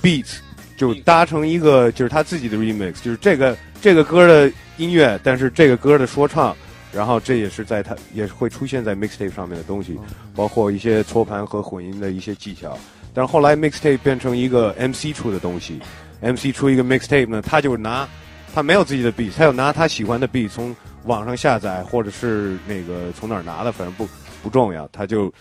[0.00, 0.36] beats
[0.76, 6.56] 就搭成一个就是他自己的 remix，就是这个这个歌的音乐，但是这个歌的说唱，
[6.92, 9.98] 然后这也是在它也会出现在 mixtape 上面的东西，
[10.34, 12.78] 包括一些搓盘和混音的一些技巧。
[13.12, 15.80] 但是后来 mixtape 变成一个 MC 出的东西
[16.20, 18.08] ，MC 出一个 mixtape 呢，他就拿
[18.54, 20.74] 他没有自己的 beat，他要拿他喜欢的 beat 从
[21.04, 24.08] 网上下载或者是那个从哪儿拿的，反正不
[24.42, 25.32] 不重要，他就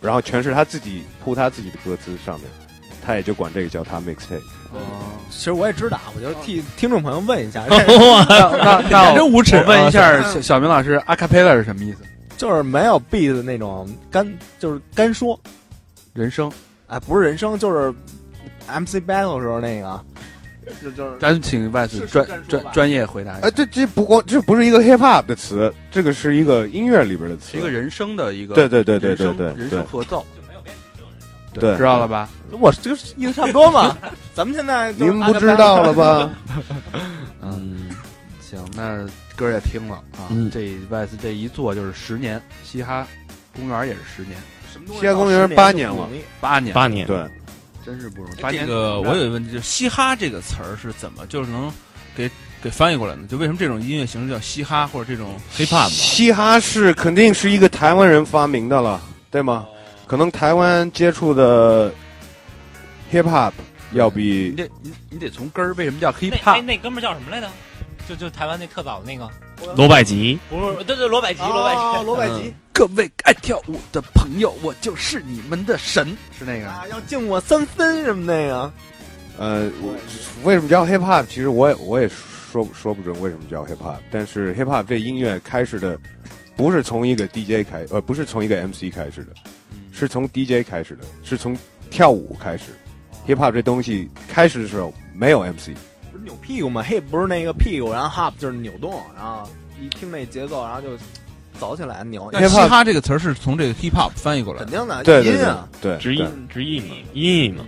[0.00, 2.48] 然后全是他自己铺他自己的歌词上面，
[3.04, 4.40] 他也就管这个叫他 mixtape。
[4.72, 4.78] 哦
[5.30, 11.98] 其实我也知道，我就替听众朋友问一下， 那那真无耻我问一下啊小小明老师，阿卡贝拉是什么意思？
[12.36, 14.26] 就是没有 beat 的那种干，
[14.58, 15.38] 就是干说，
[16.14, 16.50] 人声。
[16.86, 17.92] 哎，不是人声，就是
[18.66, 20.02] MC battle 的时候那个，
[20.82, 23.46] 就就是咱请外子是专专专业回答一下。
[23.46, 23.50] 哎，。
[23.50, 29.70] 这这不光这不是一个 hip hop 的词，这个是一个音乐里边的词，是一个人声的一个，对对对对对对人对。
[29.70, 30.24] 声合奏，
[31.54, 31.76] 对。
[31.76, 32.28] 知道了吧？
[32.60, 33.96] 我这个意思差不多嘛。
[34.34, 36.30] 咱们现在您不知道了吧？
[37.42, 37.90] 嗯，
[38.40, 43.06] 行，那歌也听了啊，嗯这外次这一做就是十年，嘻哈
[43.54, 44.38] 公园也是十年，
[45.00, 46.08] 嘻哈公园八年了，
[46.40, 47.24] 八年，八年，对，
[47.88, 48.42] 真是不容易。
[48.42, 51.72] 八这，个我有一个问题，就是嘻哈这个词儿是怎么就是能
[52.14, 52.30] 给
[52.62, 53.26] 给翻译过来呢？
[53.26, 55.88] 就为什么这种音乐形式叫嘻哈或者这种 hip hop 呢？
[55.88, 59.66] 嘻哈是肯定是一个台湾人发明的了，对吗？
[60.06, 61.90] 可能台湾接触的
[63.10, 63.52] hip hop
[63.92, 66.56] 要你比得你你得从根儿，为什么叫 hip 那？
[66.56, 67.48] 那那哥们儿叫什么来着？
[68.06, 69.30] 就就台湾那特早的那个，
[69.76, 76.68] 罗百吉，不是，对对，罗百吉，罗百哦吉，罗百吉各位爱跳舞的朋友，我就是你们的神，是那个。
[76.68, 78.72] 啊，要敬我三分什么那个，
[79.36, 79.96] 呃，我
[80.44, 81.26] 为什么叫 hip hop？
[81.26, 85.98] 其实我也我也说说不准为什么叫 hip hop，但是 hip hop 这音乐开始的
[86.54, 89.34] 不是从一个 DJ 开，呃，不是从一个 MC 开始的，
[89.90, 91.58] 是从 DJ 开始的，是从
[91.90, 92.66] 跳舞开始。
[93.26, 95.70] hip hop 这东西开始的时候没有 MC，
[96.12, 99.50] 不是扭屁股吗？hip 不是那个屁股，然后 hop 就是扭动，然后
[99.80, 100.96] 一听那节奏，然后就
[101.58, 104.66] 走起来扭，但嘻哈这个词儿是从这个 hip hop 翻译过来的。
[104.66, 107.64] 肯定的，对对对音啊，对，直译直译嘛，音译嘛，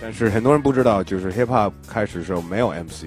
[0.00, 3.04] 但是很多人不知道，就是 hip hop 开始的时候没有 MC，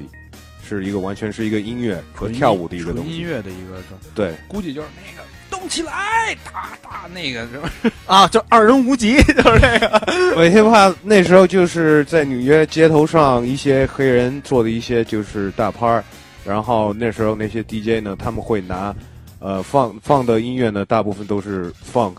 [0.68, 3.18] 是一个完全是一个音乐和跳舞的一个东西。
[3.18, 3.82] 音乐的一个，
[4.14, 7.72] 对，估计就是那个动起来，打打那个 是吧？
[8.06, 10.04] 啊，就二人无极， 就是这个。
[10.38, 16.04] 我 hip hop 那时候就是在纽约街头上一些黑人做的一些就是大拍儿，
[16.46, 18.96] 然后那时候那些 DJ 呢，他们会拿
[19.40, 22.16] 呃放放的音乐呢，大部分都是 funk，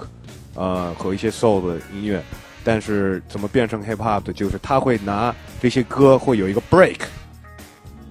[0.54, 2.22] 呃和一些 soul 的音乐，
[2.62, 7.00] 但是怎么变成 hip hop 的，就是他会拿这些歌会有一个 break，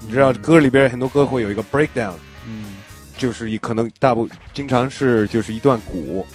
[0.02, 2.14] 你知道歌里边很多歌会有一个 breakdown，
[2.48, 2.76] 嗯。
[3.16, 6.26] 就是一可能大部经常是就是一段鼓，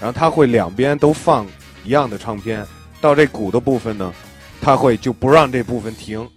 [0.00, 1.46] 然后他会两边都放
[1.84, 2.66] 一样的唱片，
[3.00, 4.12] 到这鼓的部分呢，
[4.60, 6.28] 他会就不让这部分停，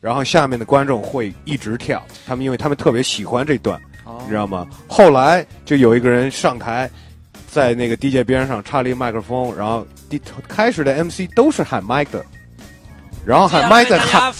[0.00, 4.66] 然后下面的观众会一直跳，他们因为他们特别喜欢这段，哦你知道吗？
[4.88, 6.90] 后来就有一个人上台，
[7.50, 12.24] 在那个 DJ 边上插了一个麦克风，然后第开始的 MC 都是喊麦的，
[13.26, 14.32] 然后喊麦的喊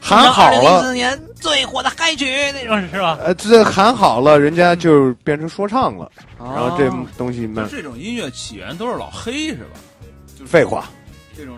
[0.00, 0.82] 喊好了。
[0.82, 3.18] 四年最火的嗨曲那种是吧？
[3.22, 9.80] 呃，这喊好了，人家就变成说唱了，哦然后这东西慢这种音乐起源都是老黑是吧？
[10.38, 10.88] 就是废话，
[11.38, 11.56] 这种，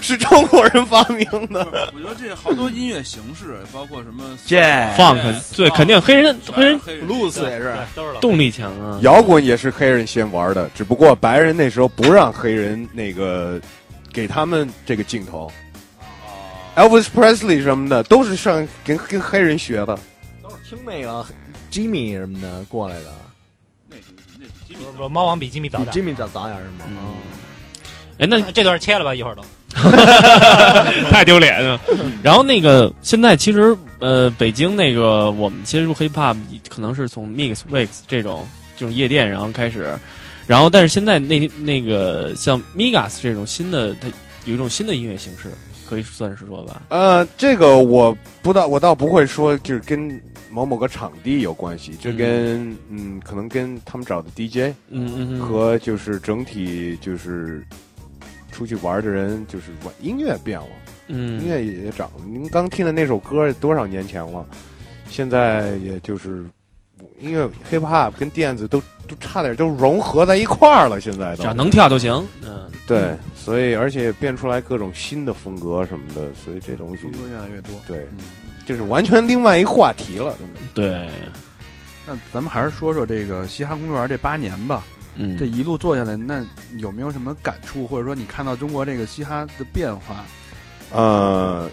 [0.00, 1.66] 是中国人发明的。
[1.92, 9.00] 我觉得这好多音乐形式，包括什么 Jazz funk 对，肯定黑人黑人 blues 也是，都是动力强啊。
[9.02, 13.60] 摇滚也是黑人先玩的，只不过白人那时候不让黑人那个
[14.12, 15.50] 给他们这个镜头。
[16.76, 19.98] Elvis Presley 什么的都是上跟跟黑人学的。
[20.40, 21.26] 都是听那个
[21.72, 23.12] Jimmy 什么的过来的，
[23.90, 24.04] 那比
[24.38, 25.96] 那比吉米不是猫王比 Jimmy 早比点。
[25.96, 26.84] Jimmy 早早点是吗？
[26.88, 26.96] 嗯
[28.18, 29.42] 哎，那这段切了吧，一会儿都。
[31.10, 31.78] 太丢脸了。
[32.22, 36.36] 然后那个现在其实呃，北京那个我们接触 hip hop
[36.68, 38.46] 可能是从 mix mix 这种
[38.76, 39.94] 这种夜店然后开始，
[40.46, 44.08] 然后但是现在那那个像 Migas 这种新的，它
[44.46, 45.50] 有一种新的音乐形式，
[45.86, 46.80] 可以算是说吧。
[46.88, 50.18] 呃，这个我不倒，我倒不会说就是跟
[50.50, 57.62] 某某个场地有关系，这跟嗯可能跟他们找的 DJ 嗯嗯嗯，和就是整体就是
[58.56, 60.66] 出去玩的人，就是玩音乐变了。
[61.08, 62.24] 嗯音乐也涨了。
[62.26, 64.46] 您刚听的那首歌多少年前了？
[65.10, 66.46] 现在也就是
[67.20, 70.98] 音乐 hip hop 跟电子都都差点都融合在一块儿了。
[70.98, 72.26] 现在都只要能跳就行。
[72.42, 77.74] 嗯，对，所以而且变出来各种新的风格什么的，所以这东西风格越来越多。
[77.86, 78.06] 对，
[78.64, 80.34] 就是完全另外一话题了。
[80.38, 81.10] 真的对，
[82.06, 84.82] 那咱们还是说说这个嘻哈公园这八年吧。
[85.16, 86.44] 嗯，这一路做下来，那
[86.78, 90.24] 有没有什么感触，或者说你看到中国这个嘻哈的变化？
[90.92, 91.68] 呃，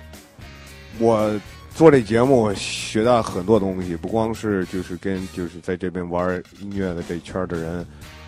[0.97, 1.31] 我
[1.75, 7.85] 做这节目学到很多东西，不光是就是跟就是在这边玩音乐的这一圈的人，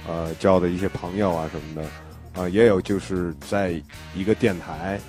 [0.07, 3.81] 呃，交的一些朋友啊什么的，啊、也有就是在
[4.15, 4.99] 一个电台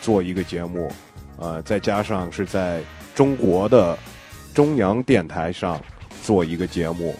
[0.00, 0.92] 做一个节目，
[1.38, 2.82] 呃，再加上是在
[3.14, 3.98] 中国的
[4.54, 5.80] 中央电台上
[6.22, 7.16] 做一个节目，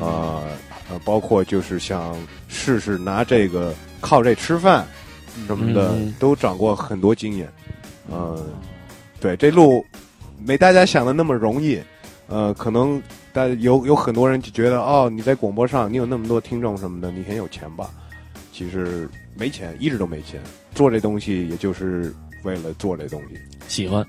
[0.00, 0.42] 呃
[0.90, 2.16] 呃，包括就是想
[2.48, 4.86] 试试拿这个靠这吃饭
[5.46, 7.48] 什么的，嗯都长过很多经验。
[8.10, 8.44] 嗯、
[9.20, 9.84] 对，这路
[10.44, 11.80] 没大家想的那么容易。
[12.26, 17.90] 呃，可能大有有很多人就觉得，哦，你在广播上你有那么多听众什么的，你很有钱吧？
[18.52, 20.40] 其实没钱，一直都没钱。
[20.72, 22.14] 做这东西也就是
[22.44, 23.36] 为了做这东西。
[23.66, 24.06] 喜欢。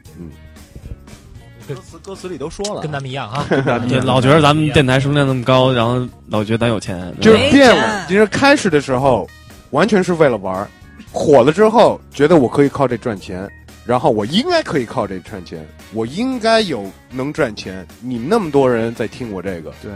[1.67, 3.45] 歌词歌词里都说了，跟咱们一样啊。
[3.49, 8.05] 对，老觉得咱们电台收听量那么高，然后老觉得咱有钱，就是变了钱。
[8.07, 9.27] 其实开始的时候
[9.71, 10.67] 完全是为了玩儿，
[11.11, 13.49] 火了之后觉得我可以靠这赚钱，
[13.85, 17.85] 然后我应该可以靠这赚钱，我应该有能赚钱。
[18.01, 19.91] 你们那么多人在听我这个，对，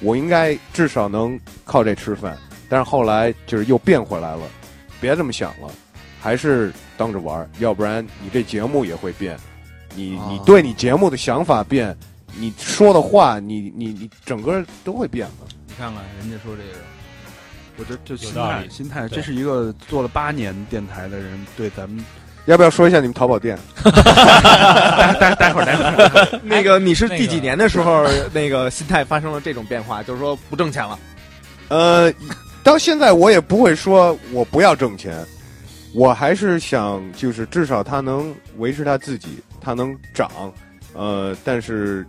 [0.00, 2.36] 我应该至少能靠这吃饭。
[2.68, 4.42] 但是后来就是又变回来了，
[5.00, 5.68] 别这么想了，
[6.20, 9.36] 还是当着玩儿，要不然你这节目也会变，
[9.94, 11.96] 你你哦对你节目的想法变，
[12.34, 15.46] 你说的话，你你你整个都会变的。
[15.66, 16.78] 你看看人家说这个，
[17.76, 22.04] 我觉得就心态心态，这是一个做了八年电台的人对咱们。
[22.46, 23.56] 要不要说一下你们淘宝店？
[23.84, 30.98] 待待待会儿待会儿， 那个你是第几年的时候， 那个心态发生了这种变化，就是说不挣钱了。
[31.68, 32.12] 呃，
[32.64, 35.14] 到现在我也不会说我不要挣钱，
[35.94, 40.30] 我还是想就是至少他能维持他自己，它能涨。
[40.94, 42.06] 呃，但是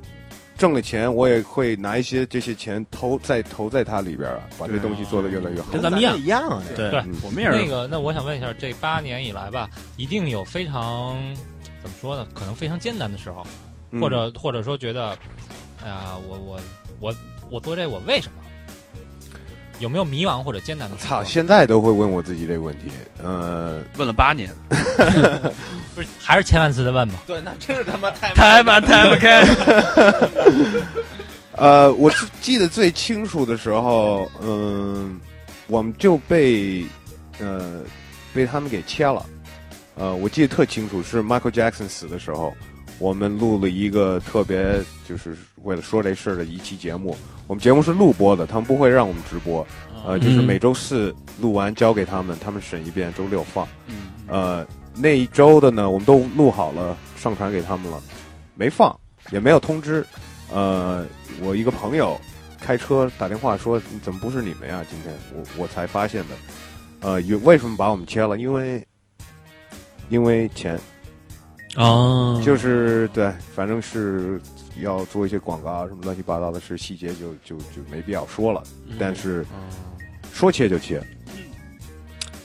[0.57, 5.71] 挣了钱，我也会拿一些这些钱投再投在它里边儿啊，把这对东西做得越来越好。
[5.71, 11.15] 跟咱们一样一样啊，对对嗯我们也是那个，那我想问一下，这八年以来吧，一定有非常
[11.81, 12.27] 怎么说呢？
[12.33, 13.45] 可能非常艰难的时候，
[13.91, 15.09] 嗯或者或者说觉得，
[15.83, 16.59] 哎呀，我我
[16.99, 17.15] 我
[17.49, 18.41] 我做这我为什么？
[19.81, 20.95] 有没有迷茫或者艰难的？
[20.97, 22.91] 操，现在都会问我自己这个问题。
[23.21, 24.49] 呃，问了八年，
[25.93, 27.15] 不是还是千万次的问吧？
[27.27, 29.43] 对，那真是他妈太太慢太不开。
[31.57, 35.19] 呃，我是记得最清楚的时候，嗯、
[35.67, 36.85] 我们就被
[37.39, 37.81] 呃
[38.33, 39.25] 被他们给切了。
[39.95, 42.53] 呃，我记得特清楚，是 Michael Jackson 死的时候，
[42.99, 47.15] 我们录了一个特别就是为了说这事儿的一期节目。
[47.47, 49.65] 我们节目是录播的，他们不会让我们直播。
[50.05, 53.67] 呃，就是嗯每周四录完交给他们，他们审一遍，周六放。
[53.87, 58.01] 嗯，呃，那一周的呢，我们都录好了，上传给他们了。
[58.55, 58.97] 没放，
[59.31, 60.05] 也没有通知。
[60.51, 61.05] 呃，
[61.41, 62.19] 我一个朋友
[62.59, 66.35] 开车打电话说：“怎么不是你们呀？”今天我我才发现的。
[67.01, 68.37] 呃，有为什么把我们切了？
[68.37, 68.85] 因为
[70.09, 70.79] 因为钱。
[71.75, 74.41] 哦，就是对，反正是
[74.79, 78.63] 要做一些广告啊什么乱七八糟的事，细节就就就没必要说了。
[78.99, 79.45] 但是
[80.33, 81.01] 说切就切，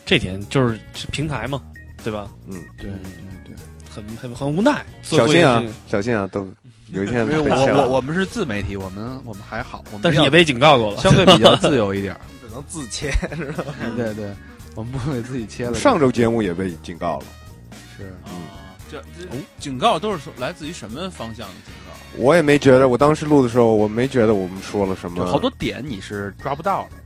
[0.04, 0.78] 这点就是
[1.12, 1.62] 平台嘛，
[2.02, 2.28] 对吧？
[2.46, 3.00] 嗯，对对
[3.44, 3.54] 对，
[3.90, 4.84] 很很很无奈。
[5.02, 6.46] 小心啊，小心啊，都
[6.92, 13.64] 有一天因为我我我们是自媒体，我们我们还好，我们但是也被警告过了， 相对比较自由一点， 只能自切是吧？
[13.96, 14.32] 对对，
[14.74, 15.74] 我们不会自己切了。
[15.74, 17.24] 上周节目也被警告了，
[17.96, 18.32] 是嗯。
[18.88, 19.26] 这这
[19.58, 21.85] 警告都是说来自于什么方向的警告？
[22.16, 25.26] 我也没觉得，我当时录的时候，我没觉得我们说了什么。
[25.26, 26.96] 好多点你是抓不到的，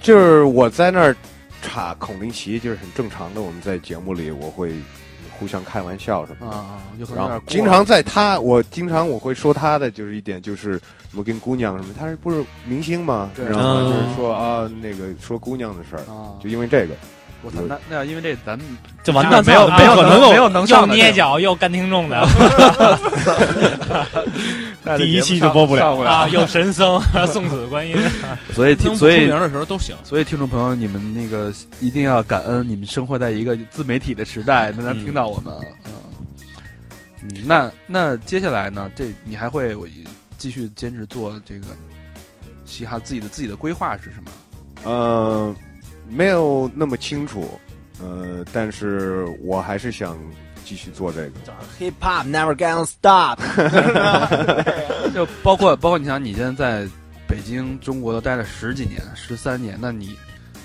[0.00, 1.16] 就是我在那儿
[1.60, 3.42] 插孔令奇，就是很正常的。
[3.42, 4.72] 我们在节目里我会
[5.38, 6.80] 互相开玩笑什么的啊，
[7.14, 10.72] 然后经常在他，我经常我会说他的就是一点就是
[11.10, 13.30] 什么跟姑娘什么，他是不是明星嘛？
[13.36, 16.04] 然后就是说啊那个说姑娘的事儿，
[16.42, 16.94] 就因为这个。
[17.44, 18.66] 我操，那那要因为这咱们
[19.02, 22.26] 就完蛋，没有没有能没有能上又捏脚又干听众的，
[24.96, 26.26] 第一期就播不了啊！
[26.28, 27.94] 有神僧送子观音，
[28.54, 29.94] 所以听所以名的时候都行。
[30.02, 35.54] 所以听众朋友，你们那个一定要感恩，你们生活在一个自媒体的时代，能能听到我们。
[37.22, 38.90] 嗯，那那接下来呢？
[38.96, 39.76] 这你还会
[40.38, 41.66] 继续坚持做这个
[42.64, 42.98] 嘻哈？
[42.98, 44.30] 自己的自己的规划是什么？
[44.86, 45.54] 嗯。
[46.08, 47.48] 没有那么清楚，
[48.00, 50.18] 呃，但是我还是想
[50.64, 51.32] 继续做这个。
[51.80, 53.38] Hip Hop never gonna stop，
[55.14, 56.52] 就包括包括你想，你现在
[56.84, 56.90] 在
[57.26, 60.16] 北京、中国都待了十几年、十三年，那你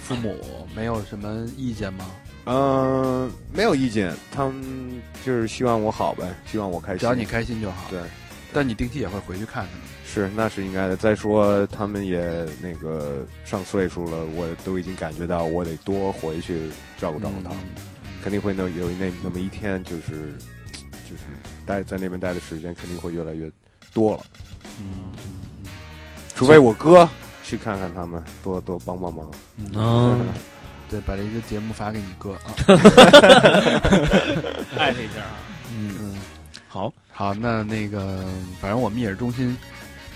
[0.04, 0.36] 父母
[0.76, 2.06] 没有什么意见吗？
[2.46, 7.86] 嗯，没有意见，他们就是希望我好呗，希望我开心，只要你开心就好。
[7.90, 8.00] 对，
[8.52, 9.82] 但你定期也会回去看他们。
[10.06, 10.98] 是，那是应该的。
[10.98, 17.60] 再说，他们也那个上岁数了，我都已经感觉到，我得多回去照顾照顾他们。
[18.22, 20.34] 肯定会那有那那么一天，就是
[21.10, 21.24] 就是
[21.66, 23.50] 待在那边待的时间，肯定会越来越
[23.94, 24.24] 多了。
[24.80, 25.14] 嗯，
[26.36, 27.08] 除非我哥
[27.44, 29.32] 去看看他们，多多帮帮忙。
[29.74, 30.20] 嗯，
[30.90, 32.52] 对，把这个节目发给你哥啊，
[34.78, 35.24] 艾特一下。
[35.72, 36.18] 嗯嗯，
[36.68, 38.24] 好，好，那那个，
[38.62, 39.54] 反正我们也是中心。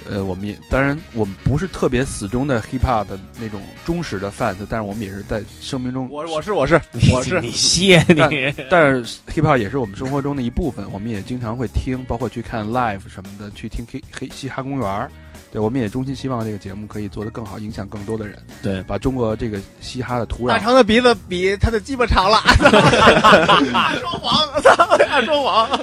[0.10, 6.80] 呃，我们也当然，我们不是特别死忠的 hip hop 的那种忠实的 fans，但是我们也是在生命中，我我是我是
[7.12, 15.10] 我是你谢你，但是 hip hop 也是我们生活中的一部分，我们也经常会听，包括去看 live 什么的，去听黑黑嘻哈公园
[15.54, 18.36] 对，我们也衷心希望这个节目可以做得更好，影响更多的人。
[18.64, 20.48] 对，把中国这个嘻哈的土壤。
[20.48, 22.40] 大长的鼻子比他的鸡巴长了。
[24.02, 25.22] 说谎，操！
[25.24, 25.80] 说谎。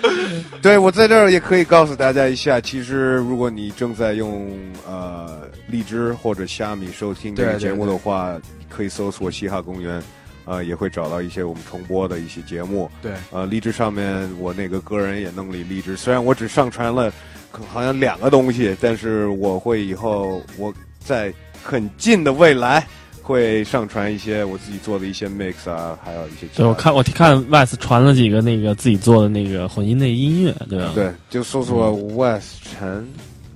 [0.60, 4.50] 对我在这儿也可以告诉大家一下，其实如果你正在用
[4.88, 8.36] 呃荔枝或者虾米收听这个节目的话，
[8.68, 10.02] 可以搜索“嘻哈公园”，
[10.46, 12.90] 呃，也会找到一些我们重播的一些节目。
[13.00, 17.12] 对，呃，荔枝上面我那个个人也弄了荔枝，虽然我只上传了。
[17.50, 21.32] 好像两个东西，但是我会以后我在
[21.62, 22.86] 很近的未来
[23.22, 26.46] 会上传一些我自己做的一些 mix 啊，还有一些。
[26.54, 30.92] 对，我看我看 Wes 传了几个那个自己做的那个混音的音乐，对吧？
[30.94, 33.06] 对，就搜索 Wes 陈，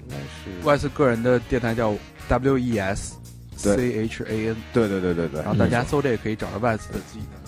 [0.09, 0.11] 应
[0.65, 1.95] 该是 Wes 个人的电台叫
[2.29, 3.15] W E S
[3.57, 7.44] C H A N，对对对对对，然后大家搜这个可以找到 Wes 的自己的。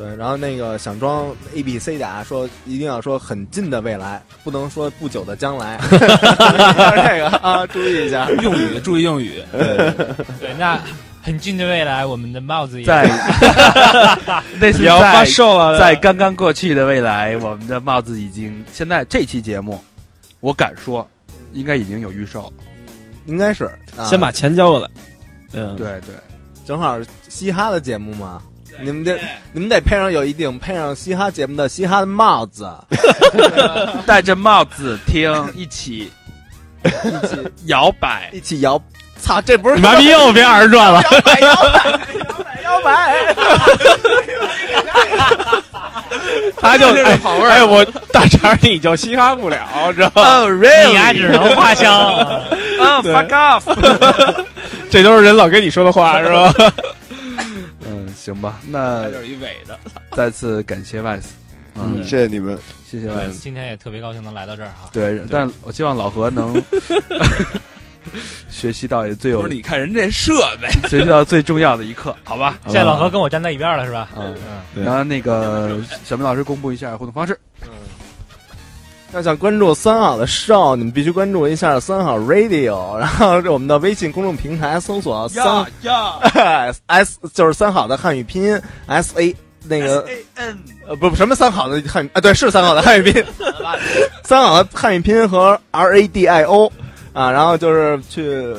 [0.00, 5.78] 对，然后那个想装 A B C 的啊，说一定要说很近的未来，不能说不久的将来。
[5.90, 9.42] 这个啊，注意一下用语，注意用语。
[9.52, 9.76] 对，
[10.40, 10.80] 对那
[11.20, 13.06] 很近的未来，我们的帽子也在，
[14.58, 15.78] 那是要发售了。
[15.78, 19.78] 在刚刚过去的未来，我们的帽子已经现在这期节目，
[20.40, 21.06] 我敢说，
[21.52, 22.50] 应该已经有预售，
[23.26, 23.70] 应该是
[24.06, 24.88] 先把钱交过来。
[25.52, 26.14] 嗯，对对，
[26.64, 26.96] 正好
[27.28, 28.40] 嘻哈的节目嘛。
[28.78, 29.18] 你们得，
[29.52, 32.68] 你们得配上有一顶配上嘻哈节目的嘻哈的帽子，
[34.06, 36.10] 戴着帽子听，一起
[36.84, 38.80] 一起摇摆， 一起摇。
[39.20, 41.02] 操，这不是你妈逼又变二人转了？
[41.02, 41.54] 摇摆摇
[42.42, 43.34] 摆摇摆，
[46.58, 46.86] 他就
[47.44, 50.46] 哎，我大肠你就嘻哈不了，知道吗？
[50.88, 51.94] 你还只能花香。
[52.80, 54.44] 啊，fuck off！
[54.90, 56.50] 这都是人老跟你说的话，是吧？
[58.20, 59.78] 行吧，那有一尾的。
[60.12, 61.22] 再次感谢 Vice，
[61.74, 63.38] 嗯，谢谢你们，谢谢 Vice。
[63.40, 64.90] 今天也特别高兴能来到这儿哈。
[64.92, 66.62] 对，但我希望老何能
[68.50, 69.40] 学习到也最有。
[69.40, 72.58] 不是，你看人这设备，学习到最重要的一课， 好吧？
[72.66, 74.10] 现在老何跟我站在一边了，是吧？
[74.14, 74.34] 嗯
[74.76, 74.84] 嗯。
[74.84, 77.38] 然后那个小明老师公布一下互动方式。
[77.62, 77.68] 嗯。
[79.12, 85.44] 要想关注三好的 show，你们必须关注一下三好 radio， 然后我们的微信公众平台搜索三
[85.82, 86.72] 呀。
[86.86, 89.34] S 就是三好的汉语拼音 S A
[89.64, 93.24] 那个 A N 呃不不什么三好的汉语啊对是三好的汉语拼音，
[94.22, 96.70] 三好的汉语拼音和 R A D I O
[97.12, 98.54] 啊，然后就是去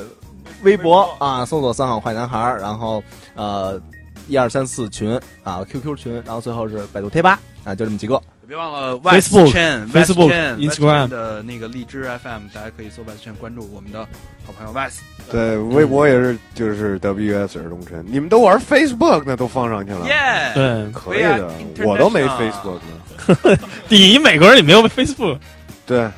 [0.64, 3.02] 微博啊搜索三好坏男孩，然后
[3.36, 3.80] 呃
[4.28, 8.22] 一二三四群啊 QQ 群，然后最后是百度贴吧啊就这么几个。
[8.52, 9.49] 别忘了 Facebook
[9.93, 13.99] Facebook Instagram 的那个荔枝 FM，大家可以搜 West Chain 关注我们的
[14.45, 14.99] 好朋友 West。
[15.32, 18.04] 对，微博也是，就是 WS 尔东晨。
[18.06, 21.49] 你们都玩 Facebook 呢，都放上去了，耶，对，可以的。
[21.86, 23.58] 我都没 Facebook 呢。
[23.88, 25.38] 第一美国人你没有 Facebook，
[25.86, 26.10] 对，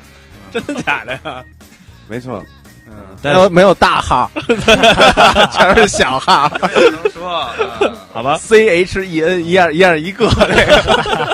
[0.50, 1.44] 真的假的呀？
[2.08, 2.44] 没错。
[2.86, 4.30] 嗯，没有没有大号，
[5.52, 6.50] 全是小号。
[6.60, 7.48] 能说，
[8.12, 11.33] 好吧，C H E N 一样一样一个这个。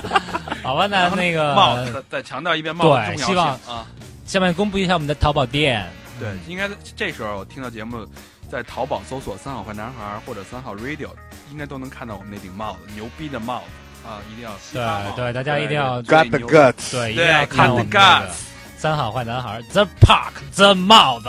[0.71, 3.87] 好吧，那那个帽子再强调一遍帽子重要性对希望啊。
[4.25, 5.85] 下面公布一下我们的淘宝店。
[6.21, 8.07] 对，应该这时候听到节目，
[8.49, 11.09] 在淘宝搜索“三好坏男孩”或者“三好 radio”，
[11.51, 14.23] 应该都能看到我们那顶帽子，牛逼的帽子啊！
[14.31, 18.31] 一定要对对，大家一定要最 Got the 牛 guts，对，一对定要看我们这个 guts
[18.77, 21.29] 三好坏男孩 The Park The 帽子。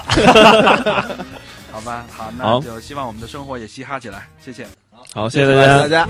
[1.71, 4.67] 好吧，好，那好就希望我们的生活也嘻哈起来，谢谢。
[5.13, 6.07] 好，谢谢大家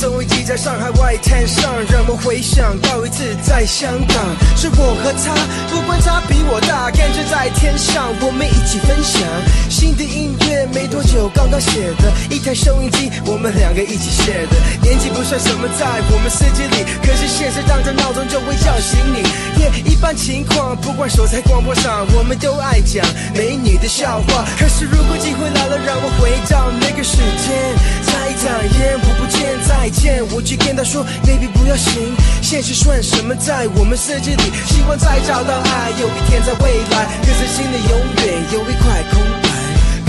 [0.00, 4.16] 收音机在上海外滩上，让我回想到一次在香港，
[4.56, 5.36] 是我和他，
[5.68, 9.20] 不管他比我大，感觉在天上，我们一起分享
[9.68, 19.20] 新的音乐，没多久刚刚写的一台收音机，我们两个一起写的，年纪不算什么，在我们世界里，可是现实当着闹钟就会叫醒你。
[19.60, 23.04] 耶，一般情况，不管守在广播上，我们都爱讲
[23.36, 24.48] 美女的笑话。
[24.56, 25.68] 可是如果机会来。
[25.68, 27.52] 了，让我回到那个时间，
[28.00, 28.48] 再一眨
[28.80, 39.50] 眼，我不见在见，我去跟他说，baby 不要醒，现实算什么，在我们世界里，希望再找到爱，有一天在未来，可是心里永远有一块空白。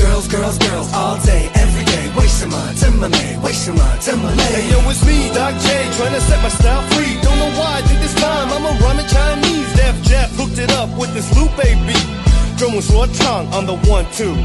[0.01, 3.37] Girls, girls, girls, all day, every day，为什么这么美？
[3.43, 7.19] 为什么这么累？Hey, yo, it's me, Doc J, trying to set my style free.
[7.21, 9.71] Don't know why, I think this time I'm a rhyming Chinese.
[9.75, 11.55] Def Jeff hooked it up with this Lupe
[11.85, 12.05] beat.
[12.57, 14.35] 中文说唱 on the one two。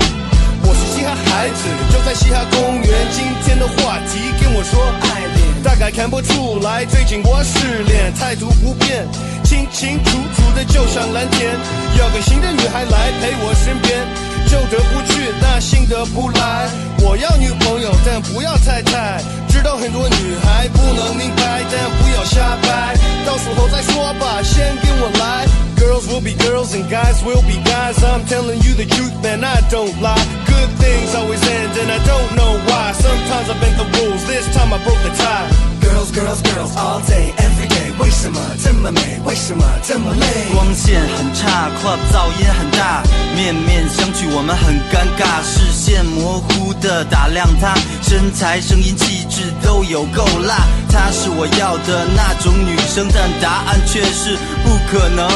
[1.15, 2.91] 孩子，就在西哈公园。
[3.13, 9.07] 今天的话题跟我说爱恋，大概看不出来，最近我失恋，态度不变，
[9.45, 11.55] 清清楚楚的就像蓝天。
[11.99, 14.07] 要个新的女孩来陪我身边，
[14.47, 16.69] 旧的不去，那新的不来。
[17.01, 19.21] 我要女朋友，但不要太太。
[19.57, 22.95] 知道很多女孩不能明白，但不要瞎掰。
[23.25, 25.47] 到时候再说吧，先跟我来。
[25.79, 27.97] Girls will be girls and guys will be guys.
[28.05, 30.21] I'm telling you the truth, man, I don't lie.
[30.45, 32.93] Good things always end, and I don't know why.
[33.01, 35.49] Sometimes I bend the rules, this time I broke the tie.
[35.81, 37.76] Girls, girls, girls, all day, every day.
[37.99, 39.01] 为什么这么美？
[39.25, 40.27] 为什么这么累？
[40.53, 43.03] 光线很差，club 噪音很大，
[43.35, 55.27] 面面相觑，我们很尴尬，视线模糊的打量她，身材、声音、气质都有够辣，她是我要的那种女生，但答案却是不可能。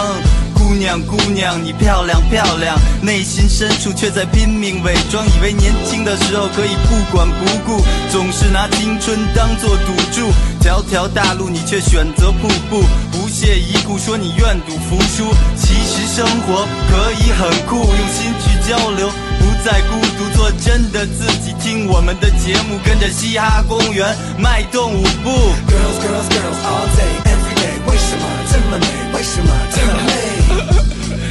[0.71, 10.31] 姑娘，姑娘，你漂亮漂亮，内心深处却在拼命伪装，以为年轻的时候可以不管不顾，总是拿青春当做赌注。
[10.61, 15.35] 条条大路，你却选择瀑布，不屑一顾，说你愿赌服输。
[15.57, 19.09] 其实生活可以很酷，用心去交流，
[19.41, 21.53] 不再孤独，做真的自己。
[21.61, 25.31] 听我们的节目，跟着嘻哈公园迈动舞步。
[25.67, 27.50] Girls, girls, girls, all day,
[27.87, 30.13] 为什么这么美为什么这么累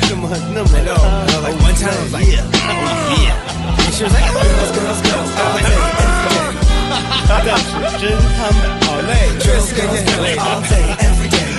[0.08, 0.24] 怎么
[0.54, 3.36] 那么 low oh what time is it oh my fear
[3.78, 7.62] these are like girls girls girls all day everyday 但是
[8.00, 8.04] 真
[8.38, 11.50] 他妈的好累 girls get in late all day everyday